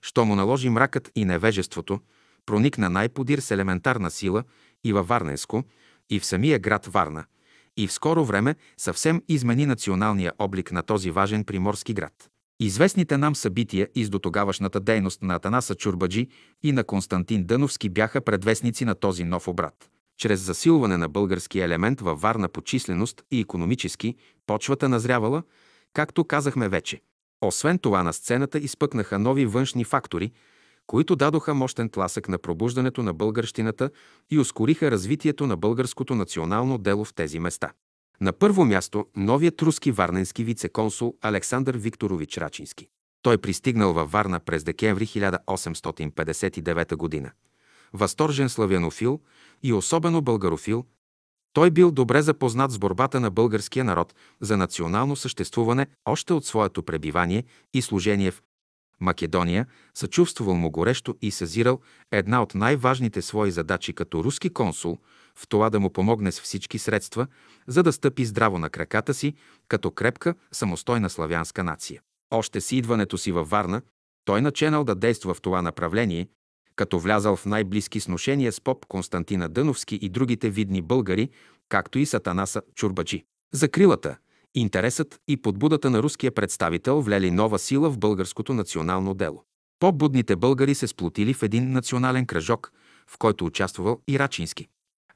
[0.00, 2.00] що му наложи мракът и невежеството,
[2.46, 4.44] проникна най-подир с елементарна сила
[4.84, 5.64] и във Варненско,
[6.10, 7.24] и в самия град Варна,
[7.76, 12.30] и в скоро време съвсем измени националния облик на този важен приморски град.
[12.60, 16.28] Известните нам събития из до тогавашната дейност на Атанаса Чурбаджи
[16.62, 19.90] и на Константин Дъновски бяха предвестници на този нов обрат.
[20.18, 25.42] Чрез засилване на българския елемент във Варна по численост и економически, почвата назрявала,
[25.92, 27.00] както казахме вече.
[27.40, 30.32] Освен това на сцената изпъкнаха нови външни фактори,
[30.86, 33.90] които дадоха мощен тласък на пробуждането на българщината
[34.30, 37.72] и ускориха развитието на българското национално дело в тези места.
[38.20, 42.88] На първо място новият руски варненски вице-консул Александър Викторович Рачински.
[43.22, 47.32] Той пристигнал във Варна през декември 1859 г.
[47.92, 49.20] Възторжен славянофил
[49.62, 50.84] и особено българофил,
[51.52, 56.82] той бил добре запознат с борбата на българския народ за национално съществуване още от своето
[56.82, 58.42] пребивание и служение в
[59.00, 64.98] Македония, съчувствувал му горещо и съзирал една от най-важните свои задачи като руски консул
[65.38, 67.26] в това да му помогне с всички средства,
[67.66, 69.34] за да стъпи здраво на краката си
[69.68, 72.00] като крепка, самостойна славянска нация.
[72.30, 73.82] Още с идването си във Варна,
[74.24, 76.28] той начинал да действа в това направление,
[76.76, 81.28] като влязал в най-близки сношения с поп Константина Дъновски и другите видни българи,
[81.68, 83.24] както и Сатанаса Чурбачи.
[83.52, 84.16] Закрилата,
[84.54, 89.44] интересът и подбудата на руския представител влели нова сила в българското национално дело.
[89.78, 92.72] По-будните българи се сплотили в един национален кръжок,
[93.10, 94.68] в който участвал и Рачински.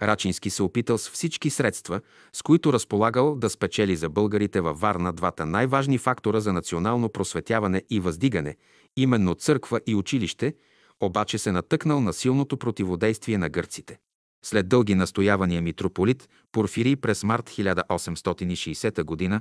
[0.03, 2.01] Рачински се опитал с всички средства,
[2.33, 7.83] с които разполагал да спечели за българите във Варна двата най-важни фактора за национално просветяване
[7.91, 8.57] и въздигане,
[8.97, 10.55] именно църква и училище,
[11.01, 13.99] обаче се натъкнал на силното противодействие на гърците.
[14.45, 19.41] След дълги настоявания митрополит Порфирий през март 1860 г.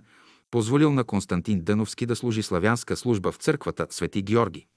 [0.52, 4.68] позволил на Константин Дъновски да служи славянска служба в църквата Свети Георги,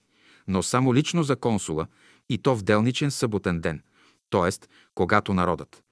[0.48, 1.86] но само лично за консула
[2.28, 3.82] и то в делничен съботен ден,
[4.30, 4.66] т.е.
[4.94, 5.82] когато народът,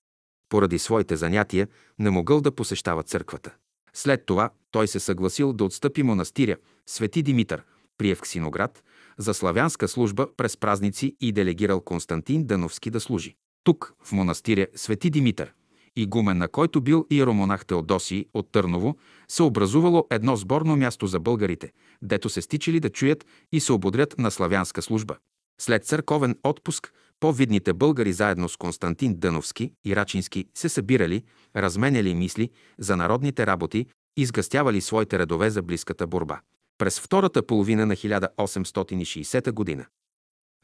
[0.48, 3.54] поради своите занятия, не могъл да посещава църквата.
[3.94, 7.62] След това той се съгласил да отстъпи монастиря Свети Димитър
[7.98, 8.82] при Евксиноград
[9.18, 13.36] за славянска служба през празници и делегирал Константин Дъновски да служи.
[13.64, 15.52] Тук, в монастиря Свети Димитър,
[15.96, 18.96] игумен на който бил иеромонах Теодосий от Търново,
[19.28, 21.72] се образувало едно сборно място за българите,
[22.02, 25.16] дето се стичали да чуят и се ободрят на славянска служба.
[25.60, 31.22] След църковен отпуск, по-видните българи заедно с Константин Дъновски и Рачински се събирали,
[31.56, 36.40] разменяли мисли за народните работи и сгъстявали своите редове за близката борба.
[36.78, 39.86] През втората половина на 1860 година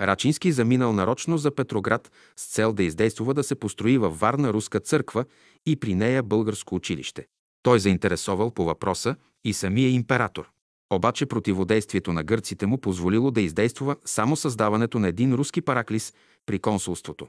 [0.00, 4.80] Рачински заминал нарочно за Петроград с цел да издействува да се построи във Варна руска
[4.80, 5.24] църква
[5.66, 7.26] и при нея българско училище.
[7.62, 10.53] Той заинтересовал по въпроса и самия император.
[10.94, 16.12] Обаче противодействието на гърците му позволило да издействува само създаването на един руски параклис
[16.46, 17.26] при консулството.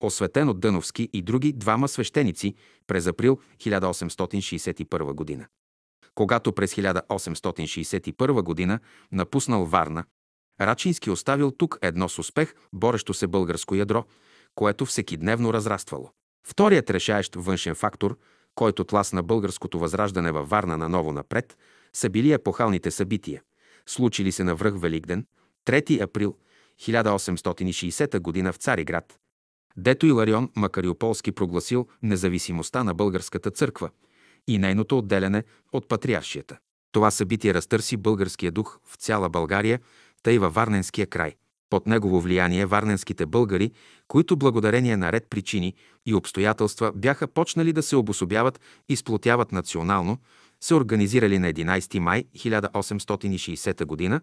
[0.00, 2.54] Осветен от Дъновски и други двама свещеници
[2.86, 5.46] през април 1861 година.
[6.14, 8.80] Когато през 1861 година
[9.12, 10.04] напуснал Варна,
[10.60, 14.04] Рачински оставил тук едно с успех, борещо се българско ядро,
[14.54, 16.10] което всекидневно разраствало.
[16.46, 18.18] Вторият решаещ външен фактор,
[18.54, 21.56] който тласна българското възраждане във Варна наново напред,
[21.96, 23.42] са били епохалните събития,
[23.86, 25.26] случили се на връх Великден,
[25.66, 26.36] 3 април
[26.80, 28.52] 1860 г.
[28.52, 29.18] в Цариград,
[29.76, 33.90] дето Иларион Макариополски прогласил независимостта на българската църква
[34.48, 36.58] и нейното отделяне от патриаршията.
[36.92, 39.80] Това събитие разтърси българския дух в цяла България
[40.22, 41.34] тъй във Варненския край.
[41.70, 43.72] Под негово влияние варненските българи,
[44.08, 45.74] които благодарение на ред причини
[46.06, 50.18] и обстоятелства бяха почнали да се обособяват и сплотяват национално,
[50.64, 54.20] се организирали на 11 май 1860 г.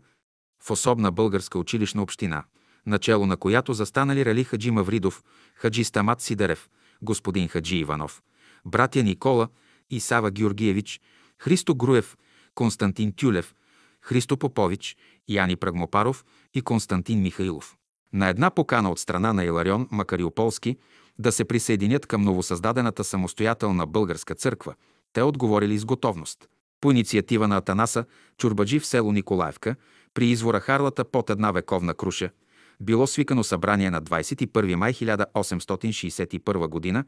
[0.64, 2.44] в особна българска училищна община,
[2.86, 5.24] начало на която застанали Рали Хаджи Мавридов,
[5.56, 6.70] Хаджи Стамат Сидарев,
[7.02, 8.22] господин Хаджи Иванов,
[8.66, 9.48] братя Никола
[9.90, 11.02] и Сава Георгиевич,
[11.40, 12.18] Христо Груев,
[12.56, 13.56] Константин Тюлев,
[14.02, 14.98] Христо Попович,
[15.30, 17.76] Яни Прагмопаров и Константин Михайлов.
[18.14, 20.78] На една покана от страна на Иларион Макариополски
[21.20, 24.76] да се присъединят към новосъздадената самостоятелна българска църква,
[25.14, 26.48] те отговорили с готовност.
[26.82, 28.06] По инициатива на Атанаса,
[28.38, 29.76] чурбаджи в село Николаевка,
[30.14, 32.30] при извора Харлата под една вековна круша,
[32.80, 37.04] било свикано събрание на 21 май 1861 г.,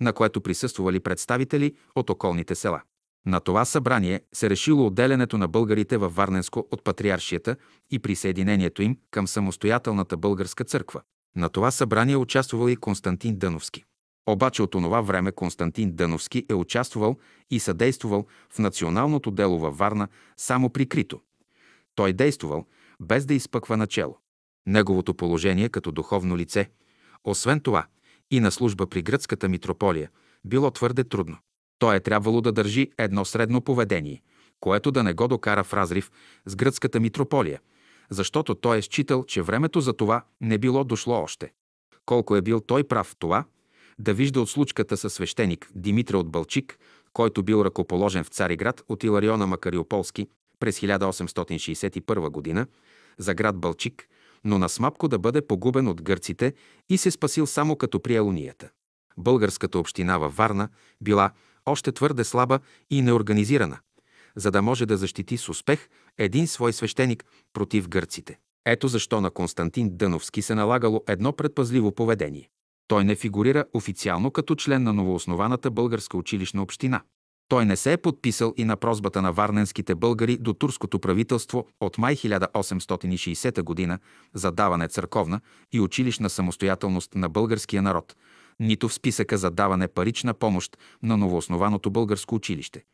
[0.00, 2.82] на което присъствували представители от околните села.
[3.26, 7.56] На това събрание се решило отделянето на българите във Варненско от патриаршията
[7.90, 11.00] и присъединението им към самостоятелната българска църква.
[11.36, 13.84] На това събрание участвал и Константин Дъновски.
[14.28, 17.16] Обаче от онова време Константин Дъновски е участвал
[17.50, 21.20] и съдействувал в националното дело във Варна само прикрито.
[21.94, 22.66] Той действувал,
[23.00, 24.18] без да изпъква начало.
[24.66, 26.70] Неговото положение като духовно лице,
[27.24, 27.86] освен това
[28.30, 30.10] и на служба при гръцката митрополия,
[30.44, 31.36] било твърде трудно.
[31.78, 34.22] Той е трябвало да държи едно средно поведение,
[34.60, 36.10] което да не го докара в разрив
[36.46, 37.60] с гръцката митрополия,
[38.10, 41.52] защото той е считал, че времето за това не било дошло още.
[42.06, 43.44] Колко е бил той прав в това,
[43.98, 46.78] да вижда от случката със свещеник Димитра от Бълчик,
[47.12, 50.26] който бил ръкоположен в Цариград от Илариона Макариополски
[50.60, 52.66] през 1861 г.
[53.18, 54.08] за град Бълчик,
[54.44, 56.54] но на Смапко да бъде погубен от гърците
[56.88, 58.70] и се спасил само като приел унията.
[59.16, 60.68] Българската община във Варна
[61.00, 61.30] била
[61.66, 62.58] още твърде слаба
[62.90, 63.78] и неорганизирана,
[64.36, 68.38] за да може да защити с успех един свой свещеник против гърците.
[68.66, 72.48] Ето защо на Константин Дъновски се налагало едно предпазливо поведение.
[72.88, 77.02] Той не фигурира официално като член на новооснованата българска училищна община.
[77.48, 81.98] Той не се е подписал и на прозбата на варненските българи до турското правителство от
[81.98, 83.98] май 1860 г.
[84.34, 85.40] за даване църковна
[85.72, 88.16] и училищна самостоятелност на българския народ,
[88.60, 92.84] нито в списъка за даване парична помощ на новооснованото българско училище.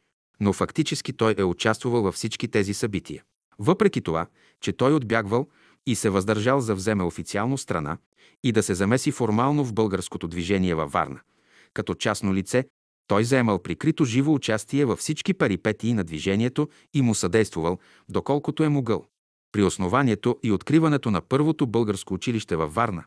[0.40, 3.22] Но фактически той е участвал във всички тези събития.
[3.58, 4.26] Въпреки това,
[4.60, 5.48] че той отбягвал
[5.86, 7.98] и се въздържал за вземе официално страна
[8.44, 11.20] и да се замеси формално в българското движение във Варна.
[11.74, 12.64] Като частно лице,
[13.06, 18.68] той заемал прикрито живо участие във всички парипетии на движението и му съдействувал, доколкото е
[18.68, 19.06] могъл.
[19.52, 23.04] При основанието и откриването на първото българско училище във Варна,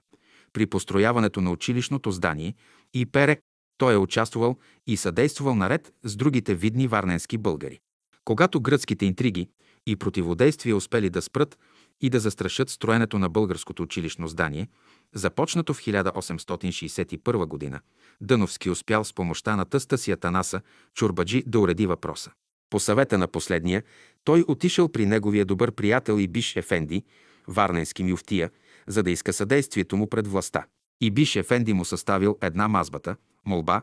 [0.53, 2.53] при построяването на училищното здание
[2.93, 3.39] и пере,
[3.77, 7.79] той е участвал и съдействувал наред с другите видни варненски българи.
[8.25, 9.49] Когато гръцките интриги
[9.87, 11.57] и противодействия успели да спрат
[12.01, 14.67] и да застрашат строенето на българското училищно здание,
[15.13, 17.79] започнато в 1861 г.,
[18.21, 20.61] Дъновски успял с помощта на тъста си Атанаса
[20.93, 22.31] Чурбаджи да уреди въпроса.
[22.69, 23.83] По съвета на последния,
[24.23, 27.03] той отишъл при неговия добър приятел и биш Ефенди,
[27.47, 28.51] варненски мюфтия,
[28.87, 30.65] за да иска съдействието му пред властта.
[31.01, 33.81] И биш Ефенди му съставил една мазбата, молба,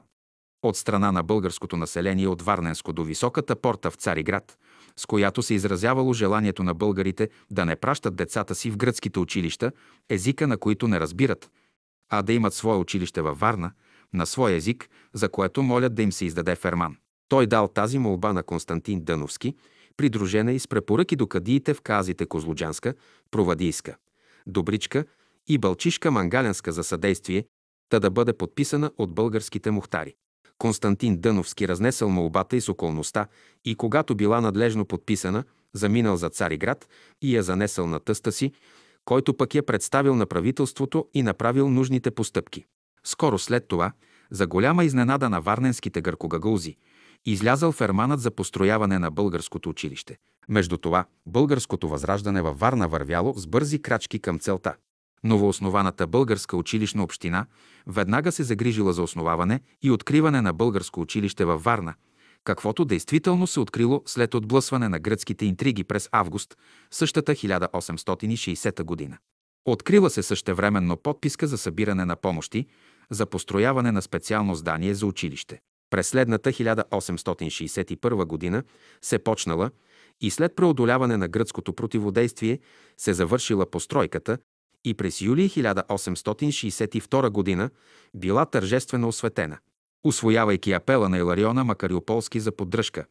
[0.62, 4.58] от страна на българското население от Варненско до Високата порта в Цариград,
[4.98, 9.72] с която се изразявало желанието на българите да не пращат децата си в гръцките училища,
[10.08, 11.50] езика на които не разбират,
[12.10, 13.72] а да имат свое училище във Варна,
[14.12, 16.96] на свой език, за което молят да им се издаде ферман.
[17.28, 19.54] Той дал тази молба на Константин Дъновски,
[19.96, 22.94] придружена и с препоръки до кадиите в казите Козлуджанска,
[23.30, 23.96] Провадийска,
[24.46, 25.04] Добричка
[25.46, 27.44] и Бълчишка Мангаленска за съдействие,
[27.88, 30.14] та да бъде подписана от българските мухтари.
[30.64, 33.26] Константин Дъновски разнесъл молбата и с околността
[33.64, 36.88] и когато била надлежно подписана, заминал за Цариград
[37.22, 38.52] и я занесъл на тъста си,
[39.04, 42.64] който пък я представил на правителството и направил нужните постъпки.
[43.06, 43.92] Скоро след това,
[44.30, 46.76] за голяма изненада на варненските гъркогагулзи,
[47.24, 50.16] излязъл ферманът за построяване на българското училище.
[50.48, 54.74] Между това, българското възраждане във Варна вървяло с бързи крачки към целта.
[55.24, 57.46] Новооснованата българска училищна община
[57.86, 61.94] веднага се загрижила за основаване и откриване на българско училище във Варна,
[62.44, 66.56] каквото действително се открило след отблъсване на гръцките интриги през август
[66.90, 69.18] същата 1860 година.
[69.64, 72.66] Открила се същевременно подписка за събиране на помощи
[73.10, 75.60] за построяване на специално здание за училище.
[75.90, 78.62] През следната 1861 година
[79.02, 79.70] се почнала
[80.20, 82.58] и след преодоляване на гръцкото противодействие
[82.96, 84.38] се завършила постройката
[84.84, 87.70] и през юли 1862 г.
[88.14, 89.58] била тържествено осветена.
[90.04, 93.04] Освоявайки апела на Илариона Макариополски за поддръжка,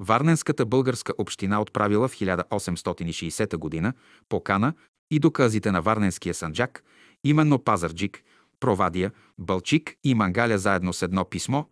[0.00, 3.92] Варненската българска община отправила в 1860 г.
[4.28, 4.74] покана
[5.10, 6.84] и доказите на Варненския санджак,
[7.24, 8.22] именно Пазарджик,
[8.60, 11.64] Провадия, Бълчик и Мангаля заедно с едно писмо,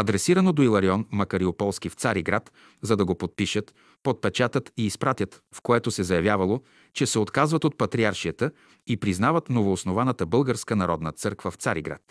[0.00, 5.90] адресирано до Иларион Макариополски в Цариград, за да го подпишат, подпечатат и изпратят, в което
[5.90, 6.60] се заявявало,
[6.92, 8.50] че се отказват от патриаршията
[8.86, 12.02] и признават новооснованата българска народна църква в Цариград.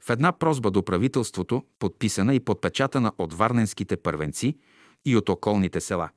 [0.00, 4.56] В една прозба до правителството, подписана и подпечатана от варненските първенци
[5.04, 6.08] и от околните села.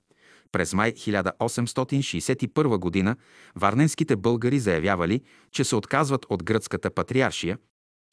[0.52, 3.16] През май 1861 г.
[3.56, 7.58] варненските българи заявявали, че се отказват от гръцката патриаршия,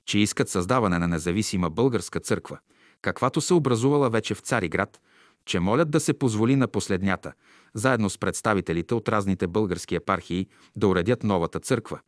[0.06, 2.58] че искат създаване на независима българска църква,
[3.04, 5.00] каквато се образувала вече в Цариград–
[5.44, 7.32] че молят да се позволи на последнята,
[7.74, 10.46] заедно с представителите от разните български епархии,
[10.76, 12.00] да уредят новата църква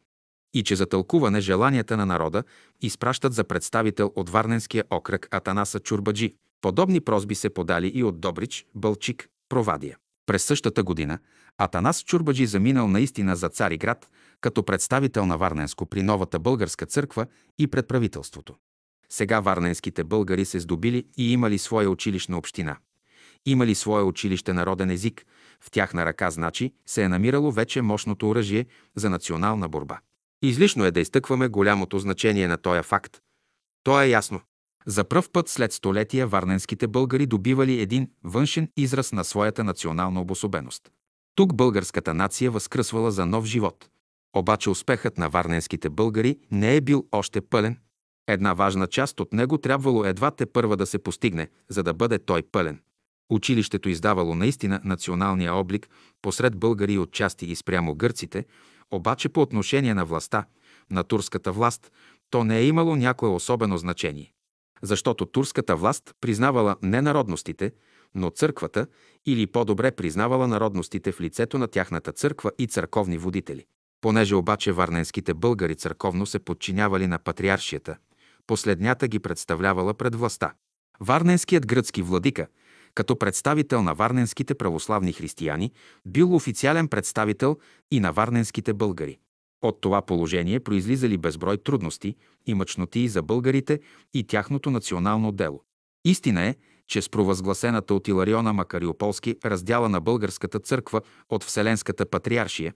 [0.54, 2.44] и че за тълкуване желанията на народа
[2.82, 6.34] изпращат за представител от Варненския окръг Атанаса Чурбаджи.
[6.60, 9.96] Подобни просби се подали и от Добрич, Бълчик, Провадия.
[10.26, 11.18] През същата година
[11.58, 14.08] Атанас Чурбаджи заминал наистина за Цариград
[14.40, 17.26] като представител на Варненско при новата българска църква
[17.58, 18.54] и пред правителството.
[19.10, 22.76] Сега варненските българи се здобили и имали своя училищна община
[23.46, 25.26] Имали свое училище народен език,
[25.60, 29.98] в тяхна ръка, значи, се е намирало вече мощното оръжие за национална борба.
[30.42, 33.20] Излишно е да изтъкваме голямото значение на този факт.
[33.82, 34.40] То е ясно.
[34.86, 40.90] За пръв път след столетия варненските българи добивали един външен израз на своята национална обособеност.
[41.34, 43.88] Тук българската нация възкръсвала за нов живот.
[44.36, 47.78] Обаче успехът на варненските българи не е бил още пълен.
[48.26, 52.18] Една важна част от него трябвало едва те първа да се постигне, за да бъде
[52.18, 52.80] той пълен.
[53.30, 55.88] Училището издавало наистина националния облик
[56.22, 58.44] посред българи от части и спрямо гърците,
[58.90, 60.44] обаче по отношение на властта,
[60.90, 61.92] на турската власт,
[62.30, 64.32] то не е имало някое особено значение.
[64.82, 67.72] Защото турската власт признавала не народностите,
[68.14, 68.86] но църквата
[69.26, 73.64] или по-добре признавала народностите в лицето на тяхната църква и църковни водители.
[74.00, 77.96] Понеже обаче варненските българи църковно се подчинявали на патриаршията,
[78.46, 80.52] последнята ги представлявала пред властта.
[81.00, 82.46] Варненският гръцки владика,
[82.94, 85.72] като представител на варненските православни християни,
[86.06, 87.56] бил официален представител
[87.90, 89.18] и на варненските българи.
[89.62, 92.16] От това положение произлизали безброй трудности
[92.46, 93.80] и мъчноти за българите
[94.14, 95.62] и тяхното национално дело.
[96.04, 96.54] Истина е,
[96.88, 102.74] че с провъзгласената от Илариона Макариополски раздяла на българската църква от Вселенската патриаршия,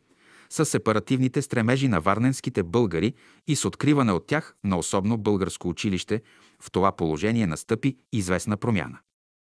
[0.53, 3.15] с сепаративните стремежи на варненските българи
[3.49, 6.23] и с откриване от тях на особно българско училище,
[6.63, 8.99] в това положение настъпи известна промяна.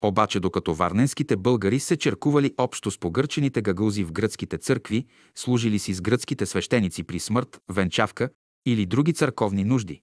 [0.04, 5.94] Обаче докато варненските българи се черкували общо с погърчените гагълзи в гръцките църкви, служили си
[5.94, 8.30] с гръцките свещеници при смърт, венчавка
[8.66, 10.02] или други църковни нужди,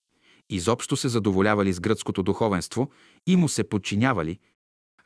[0.51, 2.91] изобщо се задоволявали с гръцкото духовенство
[3.27, 4.39] и му се подчинявали,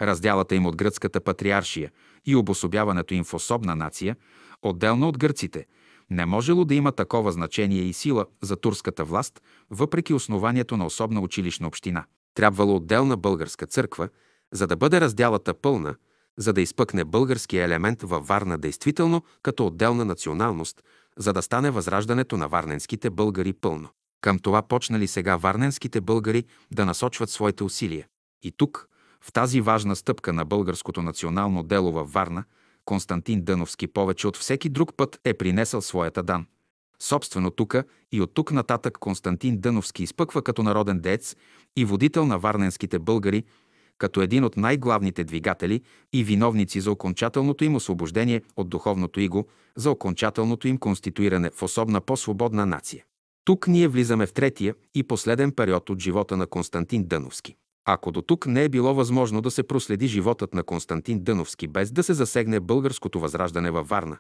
[0.00, 1.90] разделата им от гръцката патриаршия
[2.26, 4.16] и обособяването им в особна нация,
[4.62, 5.66] отделно от гърците,
[6.10, 11.20] не можело да има такова значение и сила за турската власт, въпреки основанието на особна
[11.20, 12.04] училищна община.
[12.34, 14.08] Трябвало отделна българска църква,
[14.52, 15.94] за да бъде разделата пълна,
[16.36, 20.82] за да изпъкне българския елемент във Варна действително като отделна националност,
[21.18, 23.88] за да стане възраждането на варненските българи пълно.
[24.20, 28.06] Към това почнали сега варненските българи да насочват своите усилия.
[28.42, 28.88] И тук,
[29.20, 32.44] в тази важна стъпка на българското национално дело във Варна,
[32.86, 36.46] Константин Дъновски повече от всеки друг път е принесъл своята дан.
[37.00, 41.36] Собствено тука и от тук нататък Константин Дъновски изпъква като народен деец
[41.76, 43.44] и водител на варненските българи,
[43.98, 45.82] като един от най-главните двигатели
[46.12, 52.00] и виновници за окончателното им освобождение от духовното иго, за окончателното им конституиране в особна
[52.00, 53.04] по-свободна нация.
[53.44, 57.56] Тук ние влизаме в третия и последен период от живота на Константин Дъновски.
[57.88, 61.92] Ако до тук не е било възможно да се проследи животът на Константин Дъновски без
[61.92, 64.18] да се засегне българското възраждане във Варна,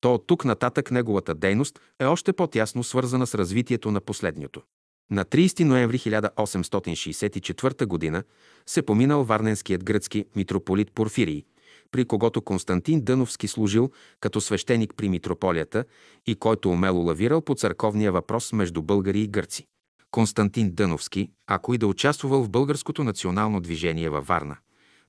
[0.00, 4.62] то от тук нататък неговата дейност е още по-тясно свързана с развитието на последното.
[5.10, 8.22] На 30 ноември 1864 г.
[8.66, 11.44] се поминал варненският гръцки митрополит Порфирий,
[11.90, 13.90] при когото Константин Дъновски служил
[14.20, 15.84] като свещеник при митрополията
[16.26, 19.66] и който умело лавирал по църковния въпрос между българи и гърци.
[20.12, 24.56] Константин Дъновски, ако и да участвал в българското национално движение във Варна,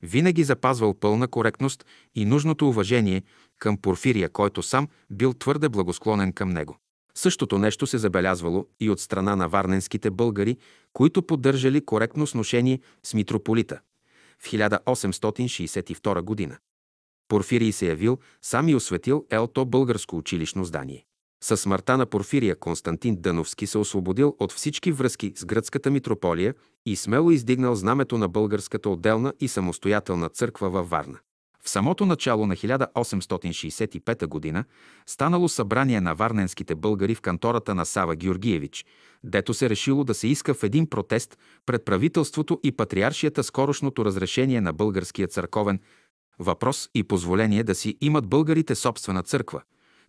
[0.01, 1.85] винаги запазвал пълна коректност
[2.15, 3.23] и нужното уважение
[3.59, 6.77] към Порфирия, който сам бил твърде благосклонен към него.
[7.15, 10.57] Същото нещо се забелязвало и от страна на варненските българи,
[10.93, 13.79] които поддържали коректно сношение с митрополита
[14.39, 16.57] в 1862 година.
[17.27, 21.05] Порфирий се явил, сам и осветил елто българско училищно здание.
[21.43, 26.53] Със смъртта на Порфирия Константин Дъновски се освободил от всички връзки с гръцката митрополия
[26.85, 31.19] и смело издигнал знамето на българската отделна и самостоятелна църква във Варна.
[31.63, 34.63] В самото начало на 1865 г.
[35.05, 38.85] станало събрание на варненските българи в кантората на Сава Георгиевич,
[39.23, 44.61] дето се решило да се иска в един протест пред правителството и патриаршията скорошното разрешение
[44.61, 45.79] на българския църковен
[46.39, 49.61] въпрос и позволение да си имат българите собствена църква,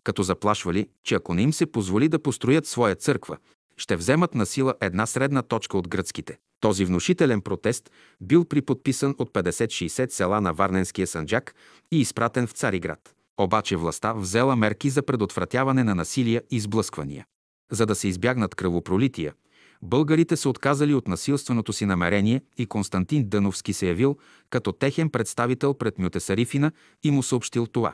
[0.05, 3.37] като заплашвали, че ако не им се позволи да построят своя църква,
[3.77, 6.37] ще вземат на сила една средна точка от гръцките.
[6.59, 7.91] Този внушителен протест
[8.21, 11.55] бил приподписан от 50-60 села на Варненския Санджак
[11.91, 13.15] и изпратен в Цариград.
[13.37, 17.25] Обаче властта взела мерки за предотвратяване на насилия и сблъсквания.
[17.71, 19.33] За да се избягнат кръвопролития,
[19.81, 24.17] българите се отказали от насилственото си намерение и Константин Дъновски се явил
[24.49, 26.71] като техен представител пред Мютесарифина
[27.03, 27.93] и му съобщил това.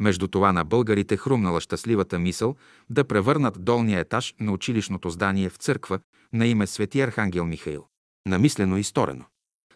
[0.00, 2.56] Между това на българите хрумнала щастливата мисъл
[2.90, 5.98] да превърнат долния етаж на училищното здание в църква
[6.32, 7.86] на име Свети Архангел Михаил.
[8.26, 9.24] Намислено и сторено.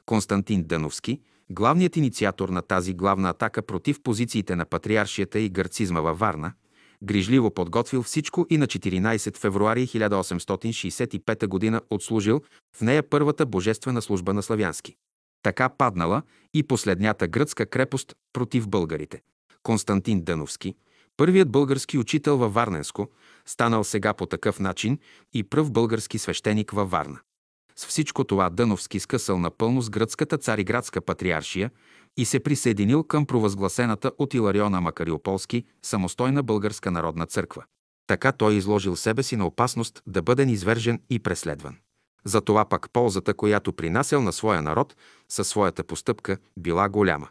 [0.06, 1.20] Константин Дъновски,
[1.50, 6.52] главният инициатор на тази главна атака против позициите на патриаршията и гърцизма във Варна,
[7.02, 11.80] грижливо подготвил всичко и на 14 февруари 1865 г.
[11.90, 12.40] отслужил
[12.76, 14.96] в нея първата божествена служба на Славянски.
[15.42, 16.22] Така паднала
[16.54, 19.22] и последнята гръцка крепост против българите.
[19.62, 20.74] Константин Дъновски,
[21.16, 23.08] първият български учител във Варненско,
[23.46, 24.98] станал сега по такъв начин
[25.32, 27.20] и пръв български свещеник във Варна.
[27.76, 31.70] С всичко това Дъновски скъсал напълно с гръцката цариградска патриаршия
[32.16, 37.64] и се присъединил към провъзгласената от Илариона Макариополски самостойна българска народна църква.
[38.06, 41.76] Така той изложил себе си на опасност да бъде низвержен и преследван.
[42.24, 44.96] Затова пък ползата, която принасял на своя народ
[45.28, 47.28] със своята постъпка, била голяма.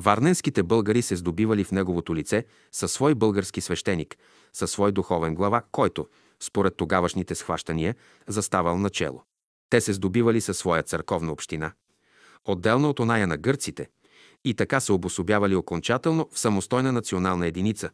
[0.00, 4.16] Варненските българи се здобивали в неговото лице със свой български свещеник,
[4.52, 6.06] със свой духовен глава, който,
[6.40, 7.94] според тогавашните схващания,
[8.28, 9.22] заставал начело.
[9.70, 11.72] Те се здобивали със своя църковна община,
[12.44, 13.88] отделно от оная на гърците,
[14.44, 17.90] и така се обособявали окончателно в самостойна национална единица,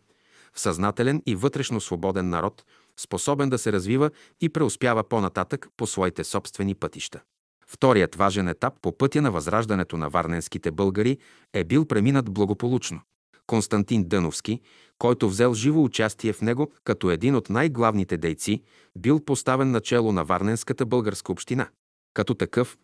[0.55, 2.65] в съзнателен и вътрешно свободен народ,
[2.97, 7.21] способен да се развива и преуспява по-нататък по своите собствени пътища.
[7.69, 11.19] Вторият важен етап по пътя на възраждането на варненските българи
[11.53, 13.01] е бил преминат благополучно.
[13.47, 14.61] Константин Дъновски,
[14.99, 18.63] който взел живо участие в него като един от най-главните дейци,
[18.99, 21.69] бил поставен начело на Варненската българска община.
[22.15, 22.77] Като такъв,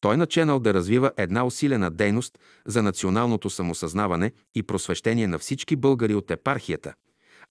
[0.00, 6.14] той наченал да развива една усилена дейност за националното самосъзнаване и просвещение на всички българи
[6.14, 6.94] от епархията,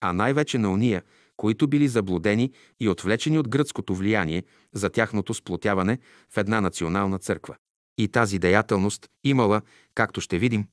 [0.02, 1.04] а най-вече на уния,
[1.38, 6.00] които били заблудени и отвлечени от гръцкото влияние за тяхното сплотяване
[6.34, 7.56] в една национална църква.
[7.98, 9.62] И тази деятелност имала,
[9.96, 10.66] както ще видим,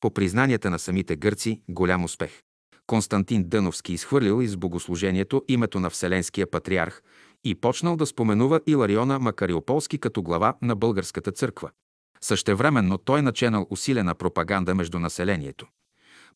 [0.00, 2.42] по признанията на самите гърци, голям успех.
[2.86, 7.02] Константин Дъновски изхвърлил из богослужението името на Вселенския патриарх
[7.44, 11.70] и почнал да споменува Илариона Макариополски като глава на българската църква.
[12.20, 15.66] Същевременно той наченал усилена пропаганда между населението.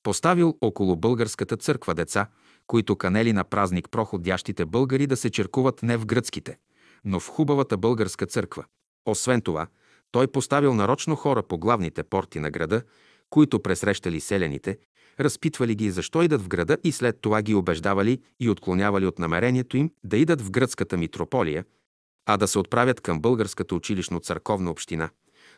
[0.03, 2.29] Поставил около българската църква деца,
[2.67, 6.59] които канели на празник проходящите българи да се черкуват не в гръцките,
[7.05, 8.65] но в хубавата българска църква.
[9.07, 9.67] Освен това,
[10.11, 12.83] той поставил нарочно хора по главните порти на града,
[13.31, 14.79] които пресрещали селените,
[15.21, 19.77] разпитвали ги защо идат в града и след това ги убеждавали и отклонявали от намерението
[19.77, 21.65] им да идат в гръцката митрополия,
[22.27, 25.11] а да се отправят към българската училищно-църковна община,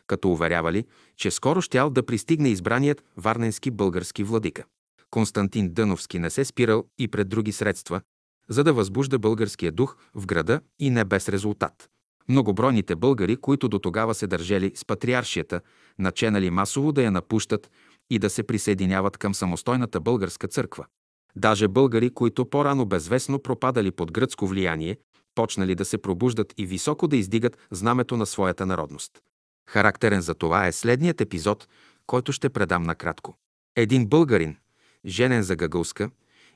[0.07, 0.85] като уверявали,
[1.15, 4.63] че скоро щял да пристигне избраният варненски български владика.
[5.11, 8.01] Константин Дъновски не се спирал и пред други средства,
[8.49, 11.89] за да възбужда българския дух в града и не без резултат.
[12.29, 15.61] Многобройните българи, които до тогава се държели с патриаршията,
[15.99, 17.71] наченали масово да я напущат
[18.09, 20.85] и да се присъединяват към самостойната българска църква.
[21.35, 24.97] Даже българи, които по-рано безвестно пропадали под гръцко влияние,
[25.35, 29.11] почнали да се пробуждат и високо да издигат знамето на своята народност.
[29.69, 31.67] Характерен за това е следният епизод,
[32.07, 33.37] който ще предам накратко.
[33.75, 34.57] Един българин,
[35.05, 36.09] женен за Гагълска,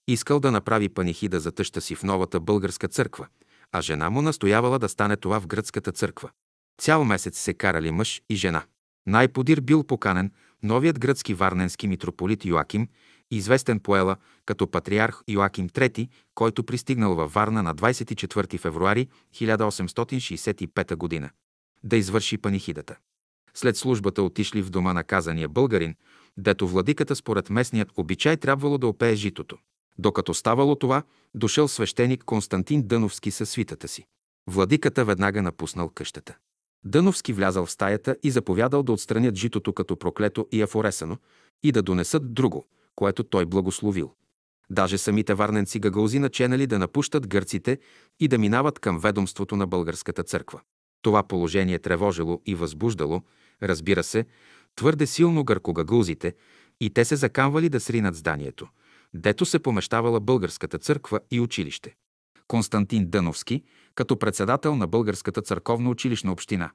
[0.07, 3.27] искал да направи панихида за тъща си в новата българска църква,
[3.71, 6.29] а жена му настоявала да стане това в гръцката църква.
[6.81, 8.63] Цял месец се карали мъж и жена.
[9.07, 10.31] Най-подир бил поканен
[10.63, 12.87] новият гръцки варненски митрополит Йоаким,
[13.31, 14.15] известен поела
[14.45, 21.29] като патриарх Йоаким III, който пристигнал във Варна на 24 февруари 1865 г.
[21.83, 22.95] да извърши панихидата.
[23.53, 25.95] След службата отишли в дома на казания българин,
[26.37, 29.57] дето владиката според местният обичай трябвало да опее житото.
[29.97, 31.03] Докато ставало това,
[31.35, 34.05] дошъл свещеник Константин Дъновски със свитата си.
[34.47, 36.37] Владиката веднага напуснал къщата.
[36.85, 41.17] Дъновски влязал в стаята и заповядал да отстранят житото като проклето и афоресано
[41.63, 42.65] и да донесат друго,
[42.95, 44.13] което той благословил.
[44.69, 47.79] Даже самите варненци гагълзи наченали да напущат гърците
[48.19, 50.61] и да минават към ведомството на българската църква.
[51.01, 53.21] Това положение тревожило и възбуждало,
[53.63, 54.25] разбира се,
[54.75, 56.33] твърде силно гъркогагълзите
[56.79, 58.67] и те се закамвали да сринат зданието,
[59.13, 61.95] дето се помещавала българската църква и училище.
[62.47, 63.63] Константин Дъновски,
[63.95, 66.71] като председател на Българската църковна училищна община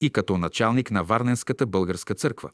[0.00, 2.50] и като началник на Варненската българска църква,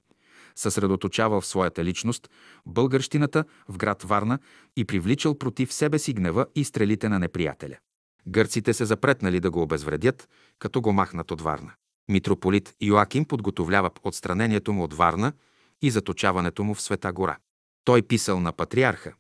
[0.55, 2.31] съсредоточавал в своята личност
[2.67, 4.39] българщината в град Варна
[4.77, 7.77] и привличал против себе си гнева и стрелите на неприятеля.
[8.29, 10.29] Гърците се запретнали да го обезвредят,
[10.59, 11.73] като го махнат от Варна.
[12.09, 15.33] Митрополит Йоаким подготовлява отстранението му от Варна
[15.83, 17.37] и заточаването му в Света гора.
[17.85, 19.15] Той писал на патриарха.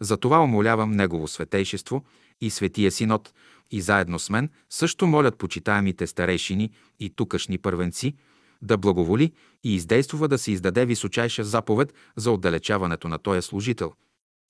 [0.00, 2.04] Затова умолявам Негово светейшество
[2.40, 3.32] и Светия Синод
[3.70, 6.70] и заедно с мен също молят почитаемите старейшини
[7.00, 8.14] и тукашни първенци
[8.62, 9.32] да благоволи
[9.64, 13.92] и издействува да се издаде височайша заповед за отдалечаването на този служител.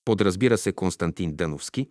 [0.05, 1.89] Подразбира се Константин Дъновски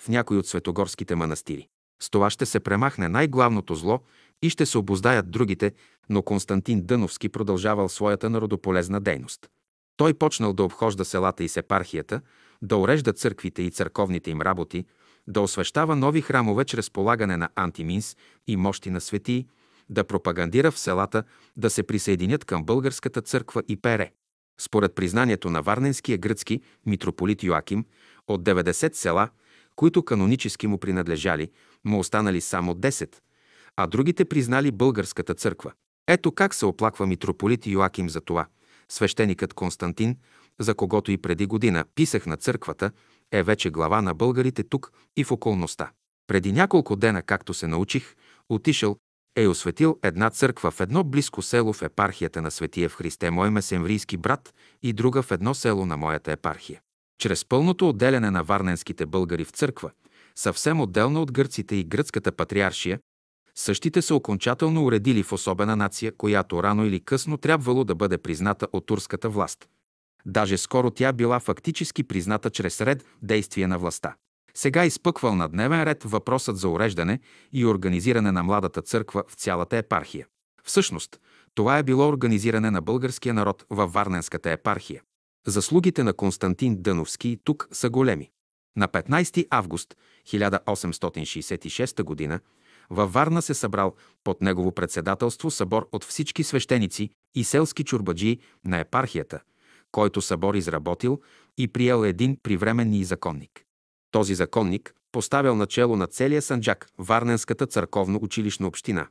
[0.00, 1.68] в някой от светогорските манастири.
[2.02, 4.00] С това ще се премахне най-главното зло
[4.44, 5.72] и ще се обоздаят другите,
[6.08, 9.48] но Константин Дъновски продължавал своята народополезна дейност.
[9.96, 12.20] Той почнал да обхожда селата и сепархията,
[12.62, 14.84] да урежда църквите и църковните им работи,
[15.26, 18.16] да освещава нови храмове чрез полагане на антиминс
[18.46, 19.46] и мощи на светии,
[19.90, 21.22] да пропагандира в селата
[21.56, 24.12] да се присъединят към българската църква и пере.
[24.60, 27.84] Според признанието на Варненския гръцки митрополит Йоаким,
[28.28, 29.28] от 90 села,
[29.76, 31.50] които канонически му принадлежали,
[31.84, 33.16] му останали само 10,
[33.76, 35.72] а другите признали българската църква.
[36.08, 38.46] Ето как се оплаква митрополит Йоаким за това.
[38.88, 40.16] Свещеникът Константин,
[40.58, 42.90] за когото и преди година писах на църквата,
[43.32, 45.90] е вече глава на българите тук и в околността.
[46.26, 48.14] Преди няколко дена, както се научих,
[48.48, 48.96] отишъл
[49.36, 53.50] е осветил една църква в едно близко село в епархията на Светия в Христе, мой
[53.50, 56.80] месемврийски брат, и друга в едно село на моята епархия.
[57.18, 59.90] Чрез пълното отделяне на варненските българи в църква,
[60.34, 62.98] съвсем отделно от гърците и гръцката патриаршия,
[63.54, 68.68] същите са окончателно уредили в особена нация, която рано или късно трябвало да бъде призната
[68.72, 69.68] от турската власт.
[70.26, 74.14] Даже скоро тя била фактически призната чрез ред действия на властта.
[74.54, 77.20] Сега изпъквал на дневен ред въпросът за уреждане
[77.52, 80.26] и организиране на младата църква в цялата епархия.
[80.64, 81.20] Всъщност,
[81.54, 85.02] това е било организиране на българския народ във Варненската епархия.
[85.46, 88.30] Заслугите на Константин Дъновски тук са големи.
[88.76, 89.96] На 15 август
[90.26, 92.40] 1866 г.
[92.90, 98.78] във Варна се събрал под негово председателство събор от всички свещеници и селски чурбаджии на
[98.78, 99.40] епархията,
[99.92, 101.20] който събор изработил
[101.58, 103.64] и приел един привременни законник.
[104.10, 109.08] Този законник поставял начало на целия Санджак, Варненската църковно училищна община,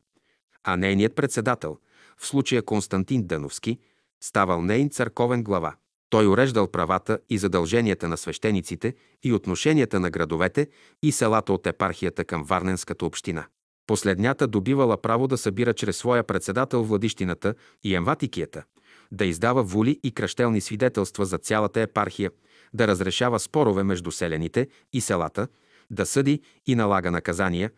[0.64, 1.78] а нейният председател,
[2.18, 3.80] в случая Константин Дъновски,
[4.24, 5.76] ставал нейн църковен глава.
[6.10, 10.68] Той уреждал правата и задълженията на свещениците и отношенията на градовете
[11.04, 13.46] и селата от епархията към Варненската община.
[13.88, 17.54] Последнята добивала право да събира чрез своя председател владищината
[17.84, 18.64] и емватикията,
[19.12, 22.32] да издава воли и кръщелни свидетелства за цялата епархия,
[22.74, 25.48] да разрешава спорове между селените и селата,
[25.92, 27.72] да съди и налага наказания,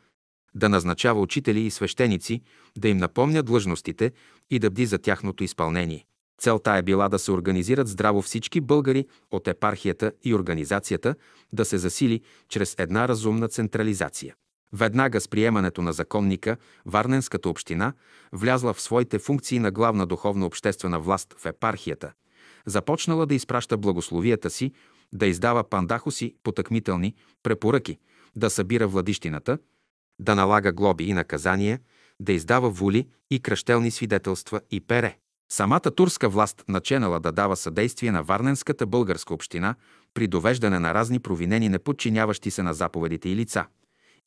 [0.56, 2.41] да назначава учители и свещеници,
[2.78, 4.12] да им напомня длъжностите
[4.49, 6.06] и да бди за тяхното изпълнение.
[6.41, 11.16] Целта е била да се организират здраво всички българи от епархията и организацията
[11.53, 14.36] да се засили чрез една разумна централизация.
[14.76, 17.93] Веднага с приемането на законника, Варненската община
[18.34, 22.11] влязла в своите функции на главна духовна обществена власт в епархията,
[22.65, 24.71] започнала да изпраща благословията си,
[25.13, 27.97] да издава пандахоси потъкмителни препоръки,
[28.36, 29.57] да събира владищината,
[30.19, 31.80] да налага глоби и наказания,
[32.19, 35.17] да издава воли и кръщелни свидетелства и пере.
[35.51, 39.76] Самата турска власт наченала да дава съдействие на Варненската българска община
[40.13, 43.65] при довеждане на разни провинени неподчиняващи се на заповедите и лица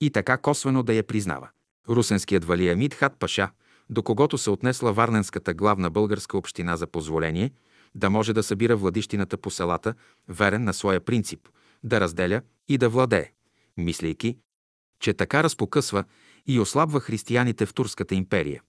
[0.01, 1.49] и така косвено да я признава.
[1.89, 3.51] Русенският валия Мидхат Паша,
[3.91, 7.53] до когото се отнесла Варненската главна българска община за позволение,
[7.95, 9.95] да може да събира владищината по селата,
[10.29, 11.49] верен на своя принцип,
[11.85, 13.33] да разделя и да владее,
[13.77, 14.37] мислейки,
[15.01, 16.05] че така разпокъсва
[16.47, 18.63] и ослабва християните в Турската империя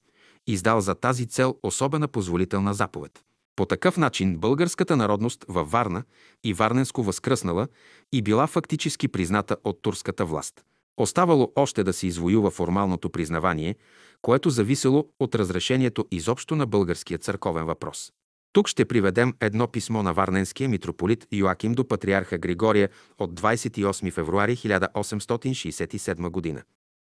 [0.48, 3.24] издал за тази цел особена позволителна заповед.
[3.56, 6.04] По такъв начин българската народност във Варна
[6.44, 7.68] и Варненско възкръснала
[8.12, 10.66] и била фактически призната от турската власт.
[11.00, 13.76] Оставало още да се извоюва формалното признавание,
[14.22, 18.12] което зависело от разрешението изобщо на българския църковен въпрос.
[18.54, 22.90] Тук ще приведем едно писмо на варненския митрополит Йоаким до патриарха Григория
[23.20, 26.64] от 28 февруари 1867 година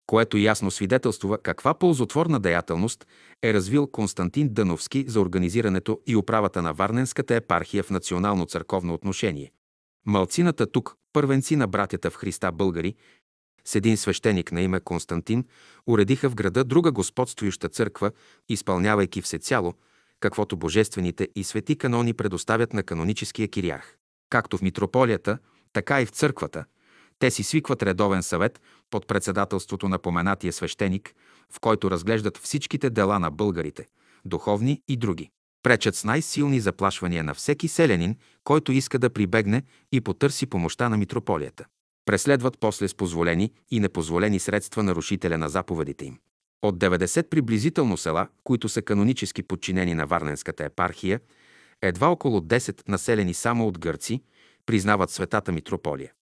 [0.06, 3.06] което ясно свидетелствува каква ползотворна деятелност
[3.42, 9.52] е развил Константин Дъновски за организирането и управата на Варненската епархия в национално църковно отношение.
[10.06, 12.94] Малцината тук, първенци на братята в Христа българи,
[13.64, 15.44] с един свещеник на име Константин,
[15.86, 18.10] уредиха в града друга господствующа църква,
[18.48, 19.74] изпълнявайки всецяло,
[20.20, 23.96] каквото божествените и свети канони предоставят на каноническия кириарх.
[24.30, 25.38] Както в митрополията,
[25.72, 26.64] така и в църквата–
[27.22, 28.60] те си свикват редовен съвет
[28.90, 31.14] под председателството на поменатия свещеник,
[31.52, 33.86] в който разглеждат всичките дела на българите,
[34.24, 35.30] духовни и други.
[35.62, 40.96] Пречат с най-силни заплашвания на всеки селянин, който иска да прибегне и потърси помощта на
[40.96, 41.64] митрополията.
[42.06, 46.18] Преследват после с позволени и непозволени средства нарушителя на заповедите им.
[46.62, 51.20] От 90 приблизително села, които са канонически подчинени на Варненската епархия,
[51.82, 54.22] едва около 10 населени само от гърци,
[54.66, 56.12] признават светата митрополия.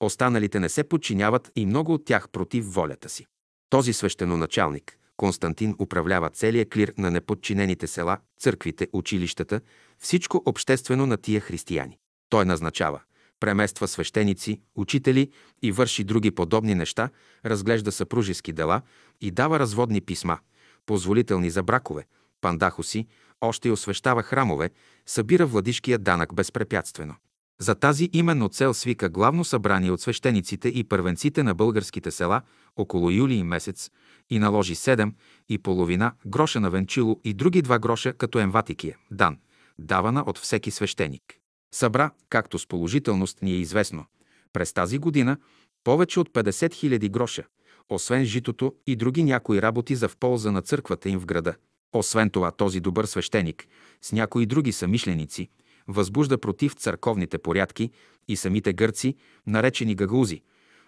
[0.00, 3.26] Останалите не се подчиняват и много от тях против волята си.
[3.70, 9.60] Този свещеноначалник, Константин, управлява целия клир на неподчинените села, църквите, училищата,
[9.98, 11.98] всичко обществено на тия християни.
[12.28, 13.00] Той назначава,
[13.40, 15.30] премества свещеници, учители
[15.62, 17.10] и върши други подобни неща,
[17.44, 18.82] разглежда съпружески дела
[19.20, 20.38] и дава разводни писма,
[20.86, 22.06] позволителни за бракове,
[22.40, 23.06] пандахоси,
[23.40, 24.70] още и освещава храмове,
[25.06, 27.14] събира владишкия данък безпрепятствено.
[27.60, 32.42] За тази именно цел свика главно събрание от свещениците и първенците на българските села
[32.76, 33.90] около юли месец
[34.30, 35.12] и наложи 7
[35.48, 39.38] и половина гроша на венчило и други два гроша като емватикия, дан,
[39.78, 41.22] давана от всеки свещеник.
[41.74, 44.04] Събра, както с положителност ни е известно,
[44.52, 45.36] през тази година
[45.84, 47.44] повече от 50 000 гроша,
[47.88, 51.54] освен житото и други някои работи за в полза на църквата им в града.
[51.92, 53.68] Освен това, този добър свещеник
[54.02, 55.48] с някои други самишленици
[55.88, 57.90] възбужда против църковните порядки
[58.28, 59.16] и самите гърци,
[59.46, 60.42] наречени гагузи,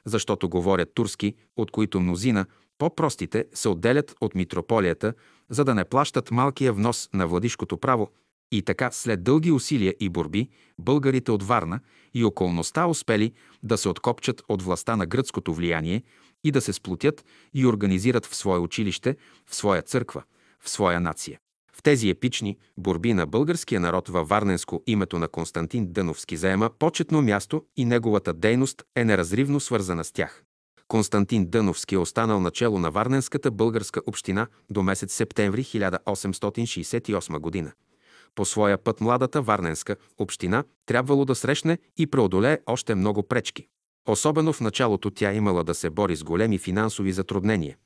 [0.04, 2.46] защото говорят турски, от които мнозина,
[2.78, 5.14] по-простите, се отделят от митрополията,
[5.50, 8.10] за да не плащат малкия внос на владишкото право,
[8.50, 10.48] и така, след дълги усилия и борби,
[10.78, 11.80] българите от Варна
[12.14, 13.32] и околността успели
[13.62, 16.02] да се откопчат от властта на гръцкото влияние
[16.44, 17.24] и да се сплотят
[17.54, 20.22] и организират в свое училище, в своя църква,
[20.60, 21.38] в своя нация.
[21.72, 27.22] В тези епични борби на българския народ във Варненско името на Константин Дъновски заема почетно
[27.22, 30.44] място и неговата дейност е неразривно свързана с тях.
[30.88, 37.72] Константин Дъновски е останал начало на Варненската българска община до месец септември 1868 година.
[38.34, 43.68] По своя път младата Варненска община трябвало да срещне и преодолее още много пречки.
[44.08, 47.76] Особено в началото тя имала да се бори с големи финансови затруднения,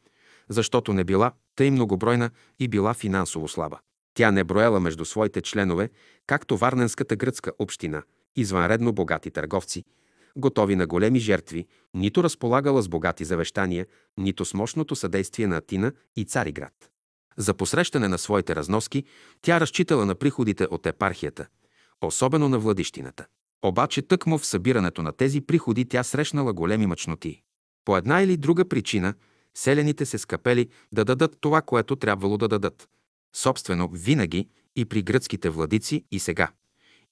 [0.49, 3.79] защото не била тъй многобройна и била финансово слаба.
[4.15, 5.91] Тя не броела между своите членове,
[6.27, 8.03] както Варненската гръцка община,
[8.37, 9.85] извънредно богати търговци,
[10.37, 13.87] готови на големи жертви, нито разполагала с богати завещания,
[14.19, 16.91] нито с мощното съдействие на Атина и Цариград.
[17.37, 19.05] За посрещане на своите разноски
[19.43, 21.47] тя разчитала на приходите от епархията,
[22.03, 23.27] особено на владищината.
[23.65, 27.43] Обаче тъкмо в събирането на тези приходи тя срещнала големи мъчноти.
[27.85, 29.15] По една или друга причина
[29.55, 32.89] селените се скапели да дадат това, което трябвало да дадат.
[33.35, 36.51] Собствено, винаги и при гръцките владици и сега.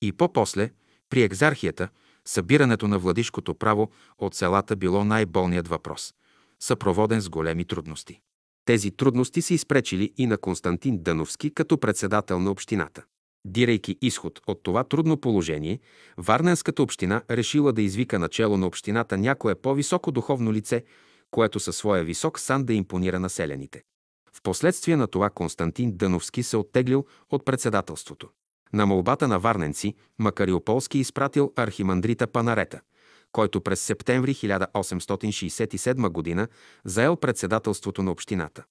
[0.00, 0.70] И по-после,
[1.10, 1.88] при екзархията,
[2.24, 6.14] събирането на владишкото право от селата било най-болният въпрос,
[6.60, 8.20] съпроводен с големи трудности.
[8.64, 13.04] Тези трудности се изпречили и на Константин Дъновски като председател на общината.
[13.44, 15.80] Дирейки изход от това трудно положение,
[16.18, 20.84] Варненската община решила да извика начало на общината някое по-високо духовно лице,
[21.30, 23.82] което със своя висок сан да импонира населените.
[24.32, 28.28] Впоследствие на това Константин Дъновски се оттеглил от председателството.
[28.72, 32.80] На молбата на варненци Макариополски изпратил архимандрита Панарета,
[33.32, 36.48] който през септември 1867 г.
[36.84, 38.64] заел председателството на общината.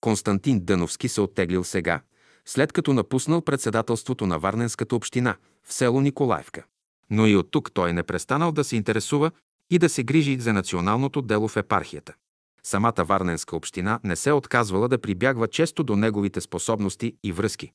[0.00, 2.00] Константин Дъновски се оттеглил сега,
[2.46, 6.64] след като напуснал председателството на Варненската община в село Николаевка.
[7.10, 9.30] Но и от тук той не престанал да се интересува
[9.70, 12.14] и да се грижи за националното дело в епархията.
[12.62, 17.72] Самата Варненска община не се отказвала да прибягва често до неговите способности и връзки.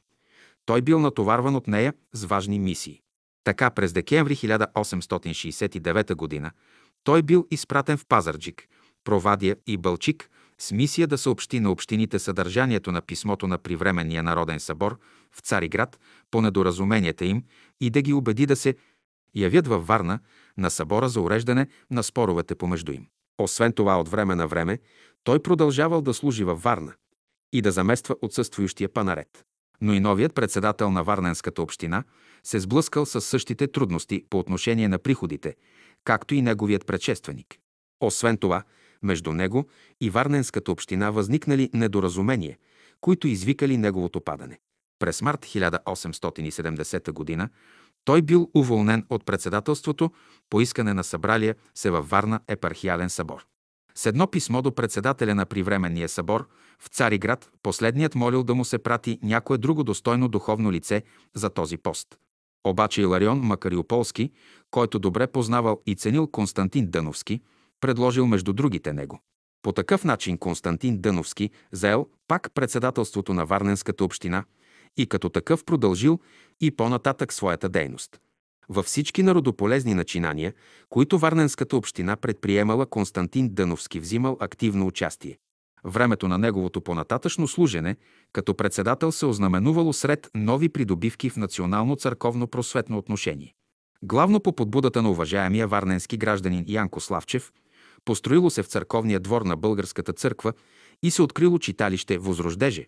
[0.66, 3.03] Той бил натоварван от нея с важни мисии.
[3.44, 6.52] Така през декември 1869 г.
[7.04, 8.68] той бил изпратен в Пазарджик,
[9.04, 10.30] Провадия и Бълчик
[10.60, 15.00] с мисия да съобщи на общините съдържанието на писмото на Привременния народен събор
[15.32, 16.00] в Цариград
[16.32, 17.44] по недоразуменията им
[17.82, 18.76] и да ги убеди да се
[19.36, 20.20] явят във Варна
[20.58, 23.08] на събора за уреждане на споровете помежду им.
[23.38, 24.80] Освен това, от време на време,
[25.24, 26.94] той продължавал да служи във Варна
[27.54, 29.46] и да замества отсъствующия панарет.
[29.84, 32.04] Но и новият председател на Варненската община
[32.44, 35.56] се сблъскал с същите трудности по отношение на приходите,
[36.04, 37.58] както и неговият предшественик.
[38.00, 38.64] Освен това,
[39.02, 39.68] между него
[40.02, 42.58] и Варненската община възникнали недоразумения,
[43.02, 44.60] които извикали неговото падане.
[45.00, 47.50] През март 1870 г.
[48.06, 50.12] той бил уволнен от председателството
[50.50, 53.46] по искане на събралия се във Варна епархиален събор.
[53.96, 56.48] С едно писмо до председателя на привременния събор
[56.80, 61.04] в Цариград, последният молил да му се прати някое друго достойно духовно лице
[61.34, 62.08] за този пост.
[62.64, 64.32] Обаче Иларион Макариополски,
[64.72, 67.42] който добре познавал и ценил Константин Дъновски,
[67.80, 69.20] предложил между другите него.
[69.62, 74.44] По такъв начин Константин Дъновски заел пак председателството на Варненската община
[74.98, 76.20] и като такъв продължил
[76.62, 78.20] и по-нататък своята дейност.
[78.70, 80.54] Във всички народополезни начинания,
[80.90, 85.38] които Варненската община предприемала, Константин Дъновски взимал активно участие.
[85.86, 87.96] Времето на неговото понататъчно служене
[88.34, 93.54] като председател се ознаменувало сред нови придобивки в национално църковно просветно отношение.
[94.04, 97.52] Главно по подбудата на уважаемия варненски гражданин Янко Славчев,
[98.06, 100.54] построило се в църковния двор на Българската църква
[101.04, 102.88] и се открило читалище Возрождеже.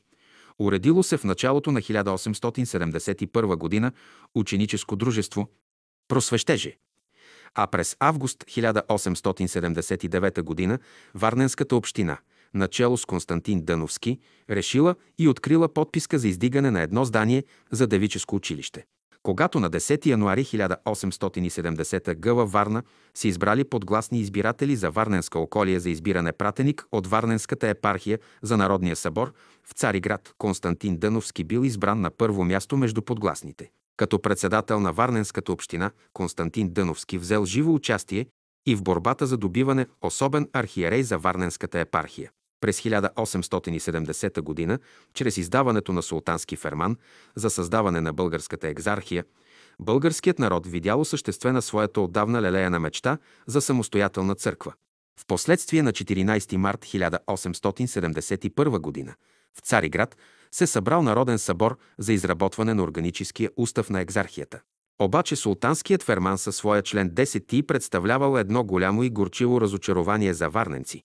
[0.59, 3.91] Уредило се в началото на 1871 г.
[4.35, 5.49] ученическо дружество
[6.07, 6.77] Просвещеже.
[7.55, 10.79] А през август 1879 г.
[11.15, 12.17] Варненската община–
[12.55, 18.35] начало с Константин Дъновски, решила и открила подписка за издигане на едно здание за девическо
[18.35, 18.85] училище.
[19.25, 22.33] Когато на 10 януари 1870 г.
[22.33, 22.83] във Варна
[23.13, 28.95] се избрали подгласни избиратели за Варненска околия за избиране пратеник от Варненската епархия за Народния
[28.95, 29.33] събор,
[29.63, 33.71] в Цариград Константин Дъновски бил избран на първо място между подгласните.
[33.97, 38.25] Като председател на Варненската община, Константин Дъновски взел живо участие
[38.65, 42.31] и в борбата за добиване особен архиерей за Варненската епархия.
[42.61, 44.79] През 1870 г.,
[45.13, 46.97] чрез издаването на султански ферман
[47.35, 49.25] за създаване на българската екзархия,
[49.79, 54.73] българският народ видял осъществена своята отдавна лелеяна мечта за самостоятелна църква.
[55.19, 59.15] Впоследствие на 14 март 1871 г.
[59.57, 60.17] в Цариград
[60.51, 64.61] се събрал Народен събор за изработване на органическия устав на екзархията.
[64.99, 70.49] Обаче султанският ферман със своя член 10 ти представлявал едно голямо и горчиво разочарование за
[70.49, 71.03] варненци,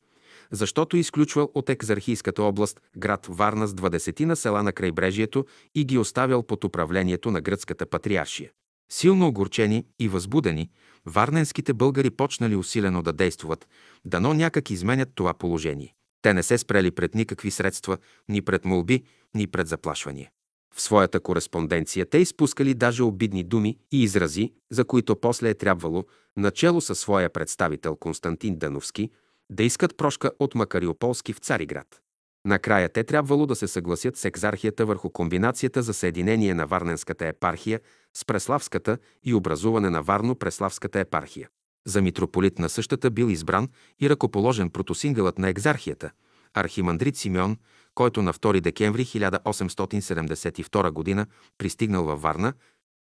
[0.52, 5.98] защото изключвал от екзархийската област град Варна с 20 на села на крайбрежието и ги
[5.98, 8.50] оставял под управлението на гръцката патриаршия.
[8.92, 10.70] Силно огорчени и възбудени,
[11.06, 13.68] варненските българи почнали усилено да действуват,
[14.04, 15.94] дано някак изменят това положение.
[16.22, 17.98] Те не се спрели пред никакви средства,
[18.28, 19.02] ни пред молби,
[19.34, 20.30] ни пред заплашвания.
[20.74, 26.04] В своята кореспонденция те изпускали даже обидни думи и изрази, за които после е трябвало,
[26.36, 29.10] начело със своя представител Константин Дановски,
[29.50, 32.00] да искат прошка от Макариополски в Цариград.
[32.44, 37.80] Накрая те трябвало да се съгласят с екзархията върху комбинацията за съединение на Варненската епархия
[38.16, 41.48] с Преславската и образуване на Варно-Преславската епархия.
[41.86, 43.68] За митрополит на същата бил избран
[44.00, 46.10] и ръкоположен протосингълът на екзархията,
[46.54, 47.56] архимандрит Симеон,
[47.94, 51.26] който на 2 декември 1872 г.
[51.58, 52.52] пристигнал във Варна,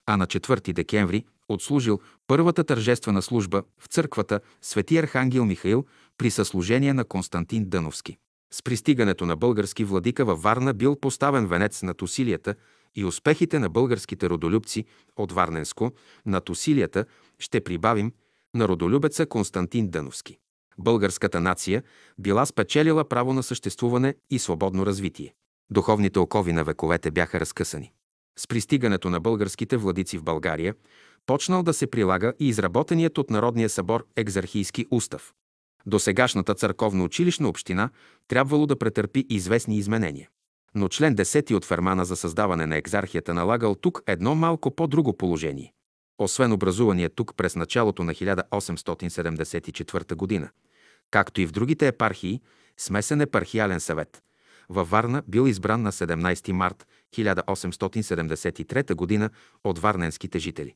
[0.07, 5.85] а на 4 декември отслужил първата тържествена служба в църквата Свети Архангел Михаил
[6.23, 8.17] при съслужение на Константин Дъновски.
[8.53, 12.55] С пристигането на български владика във Варна бил поставен венец над усилията
[12.95, 14.85] и успехите на българските родолюбци
[15.17, 15.93] от Варненско,
[16.27, 17.05] над усилията
[17.39, 18.13] ще прибавим
[18.55, 20.39] на родолюбеца Константин Дъновски.
[20.79, 21.83] Българската нация
[22.19, 25.35] била спечелила право на съществуване и свободно развитие.
[25.71, 27.93] Духовните окови на вековете бяха разкъсани.
[28.39, 30.75] С пристигането на българските владици в България
[31.27, 35.33] почнал да се прилага и изработеният от Народния събор екзархийски устав.
[35.87, 37.91] До сегашната църковно-училищна община
[38.29, 40.29] трябвало да претърпи известни изменения.
[40.75, 45.73] Но член 10 от Фермана за създаване на екзархията налагал тук едно малко по-друго положение.
[46.19, 50.51] Освен образувания тук през началото на 1874 г.,
[51.11, 52.41] както и в другите епархии,
[52.79, 54.23] смесен епархиален съвет.
[54.69, 59.31] Във Варна бил избран на 17 март 1873 г.
[59.65, 60.75] от варненските жители.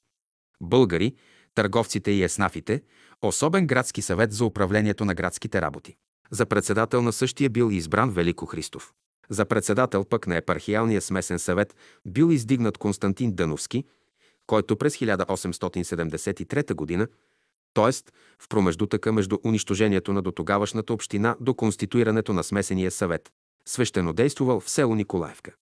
[0.60, 1.14] Българи,
[1.56, 2.82] търговците и еснафите,
[3.22, 5.96] особен градски съвет за управлението на градските работи.
[6.30, 8.92] За председател на същия бил избран Велико Христов.
[9.30, 11.76] За председател пък на епархиалния смесен съвет
[12.06, 13.84] бил издигнат Константин Дъновски,
[14.46, 17.08] който през 1873 г.,
[17.74, 17.92] т.е.
[18.42, 23.30] в промеждутъка между унищожението на дотогавашната община до конституирането на смесения съвет,
[23.68, 25.52] свещено действувал в село Николаевка.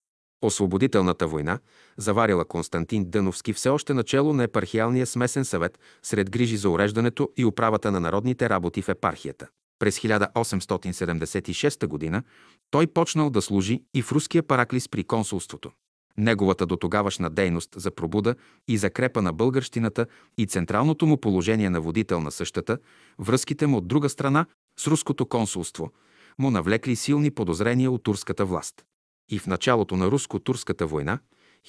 [0.44, 1.58] Освободителната война
[1.96, 7.44] заварила Константин Дъновски все още начало на епархиалния смесен съвет сред грижи за уреждането и
[7.44, 9.48] управата на народните работи в епархията.
[9.78, 12.22] През 1876 г.
[12.70, 15.70] той почнал да служи и в руския параклис при консулството.
[16.18, 18.34] Неговата дотогавашна дейност за пробуда
[18.68, 20.06] и закрепа на българщината
[20.38, 22.78] и централното му положение на водител на същата,
[23.18, 24.46] връзките му от друга страна
[24.78, 25.90] с руското консулство,
[26.38, 28.84] му навлекли силни подозрения от турската власт.
[29.28, 31.18] И в началото на руско-турската война,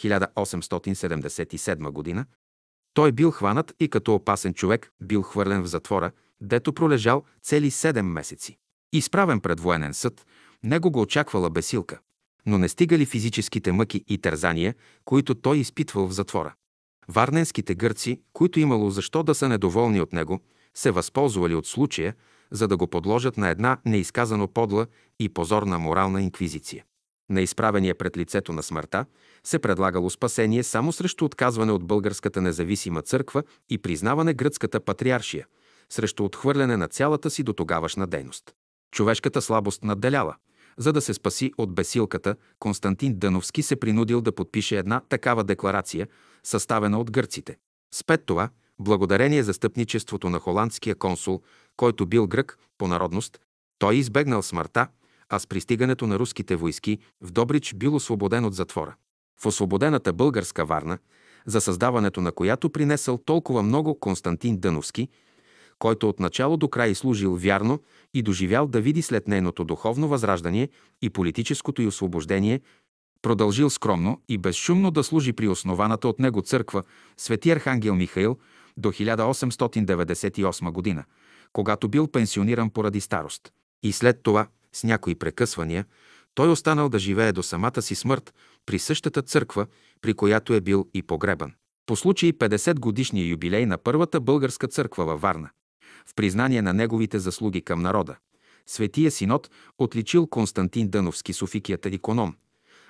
[0.04, 2.26] 1877 г.,
[2.94, 8.02] той бил хванат и като опасен човек бил хвърлен в затвора, дето пролежал цели 7
[8.02, 8.58] месеци.
[8.94, 10.26] Изправен пред военен съд,
[10.64, 12.00] него го очаквала бесилка
[12.46, 14.76] но не стигали физическите мъки и тързания,
[15.06, 16.54] които той изпитвал в затвора.
[17.08, 20.40] Варненските гърци, които имало защо да са недоволни от него,
[20.74, 22.16] се възползвали от случая,
[22.52, 24.88] за да го подложат на една неизказано подла
[25.20, 26.84] и позорна морална инквизиция.
[27.30, 29.06] На изправения пред лицето на смъртта
[29.44, 35.48] се предлагало спасение само срещу отказване от българската независима църква и признаване гръцката патриаршия,
[35.90, 38.54] срещу отхвърляне на цялата си до тогавашна дейност.
[38.92, 40.36] Човешката слабост надделяла–
[40.78, 46.08] за да се спаси от бесилката, Константин Дъновски се принудил да подпише една такава декларация,
[46.44, 47.58] съставена от гърците.
[47.94, 48.50] Спет това,
[48.80, 51.42] благодарение за стъпничеството на холандския консул,
[51.78, 53.40] който бил грък по народност,
[53.80, 54.88] той избегнал смъртта,
[55.30, 58.96] а с пристигането на руските войски в Добрич бил освободен от затвора.
[59.42, 60.98] В освободената българска Варна,
[61.46, 65.10] за създаването на която принесъл толкова много Константин Дъновски,
[65.80, 67.80] който от начало до край служил вярно
[68.14, 70.70] и доживял да види след нейното духовно възраждане
[71.02, 72.62] и политическото й освобождение,
[73.26, 76.84] Продължил скромно и безшумно да служи при основаната от него църква
[77.18, 78.38] Свети Архангел Михаил
[78.78, 81.04] до 1898 година,
[81.54, 83.54] когато бил пенсиониран поради старост.
[83.84, 85.86] И след това, с някои прекъсвания,
[86.34, 88.34] той останал да живее до самата си смърт
[88.66, 89.68] при същата църква,
[90.02, 91.54] при която е бил и погребан.
[91.86, 95.50] По случай 50 годишния юбилей на първата българска църква във Варна,
[96.06, 98.16] в признание на неговите заслуги към народа,
[98.68, 102.36] Светия Синод отличил Константин Дъновски Софикият иконом,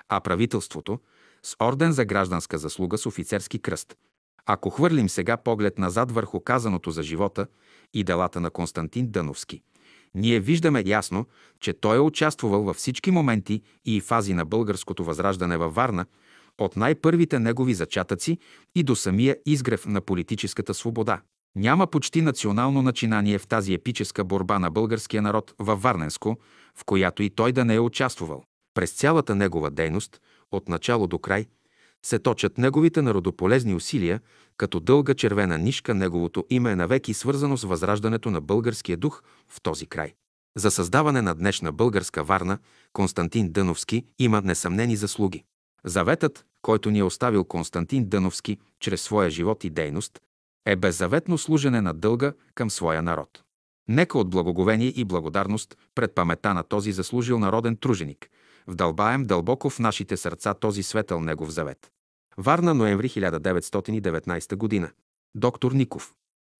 [0.09, 0.99] а правителството
[1.43, 3.95] с орден за гражданска заслуга с офицерски кръст.
[4.45, 7.47] Ако хвърлим сега поглед назад върху казаното за живота
[7.93, 9.61] и делата на Константин Дъновски,
[10.15, 11.25] ние виждаме ясно,
[11.59, 16.05] че той е участвал във всички моменти и фази на българското възраждане във Варна,
[16.57, 18.37] от най-първите негови зачатъци
[18.75, 21.21] и до самия изгрев на политическата свобода.
[21.55, 26.37] Няма почти национално начинание в тази епическа борба на българския народ във Варненско,
[26.75, 28.43] в която и той да не е участвал.
[28.73, 31.45] През цялата негова дейност, от начало до край,
[32.05, 34.21] се точат неговите народополезни усилия,
[34.57, 39.61] като дълга червена нишка неговото име е навеки свързано с възраждането на българския дух в
[39.61, 40.13] този край.
[40.57, 42.57] За създаване на днешна българска Варна
[42.93, 45.43] Константин Дъновски има несъмнени заслуги.
[45.83, 50.19] Заветът, който ни е оставил Константин Дъновски чрез своя живот и дейност,
[50.65, 53.43] е беззаветно служене на дълга към своя народ.
[53.87, 58.29] Нека от благоговение и благодарност пред памета на този заслужил народен труженик
[58.67, 61.91] вдълбаем дълбоко в нашите сърца този светъл негов завет.
[62.37, 64.91] Варна, ноември 1919 г.
[65.35, 66.13] Доктор Ников.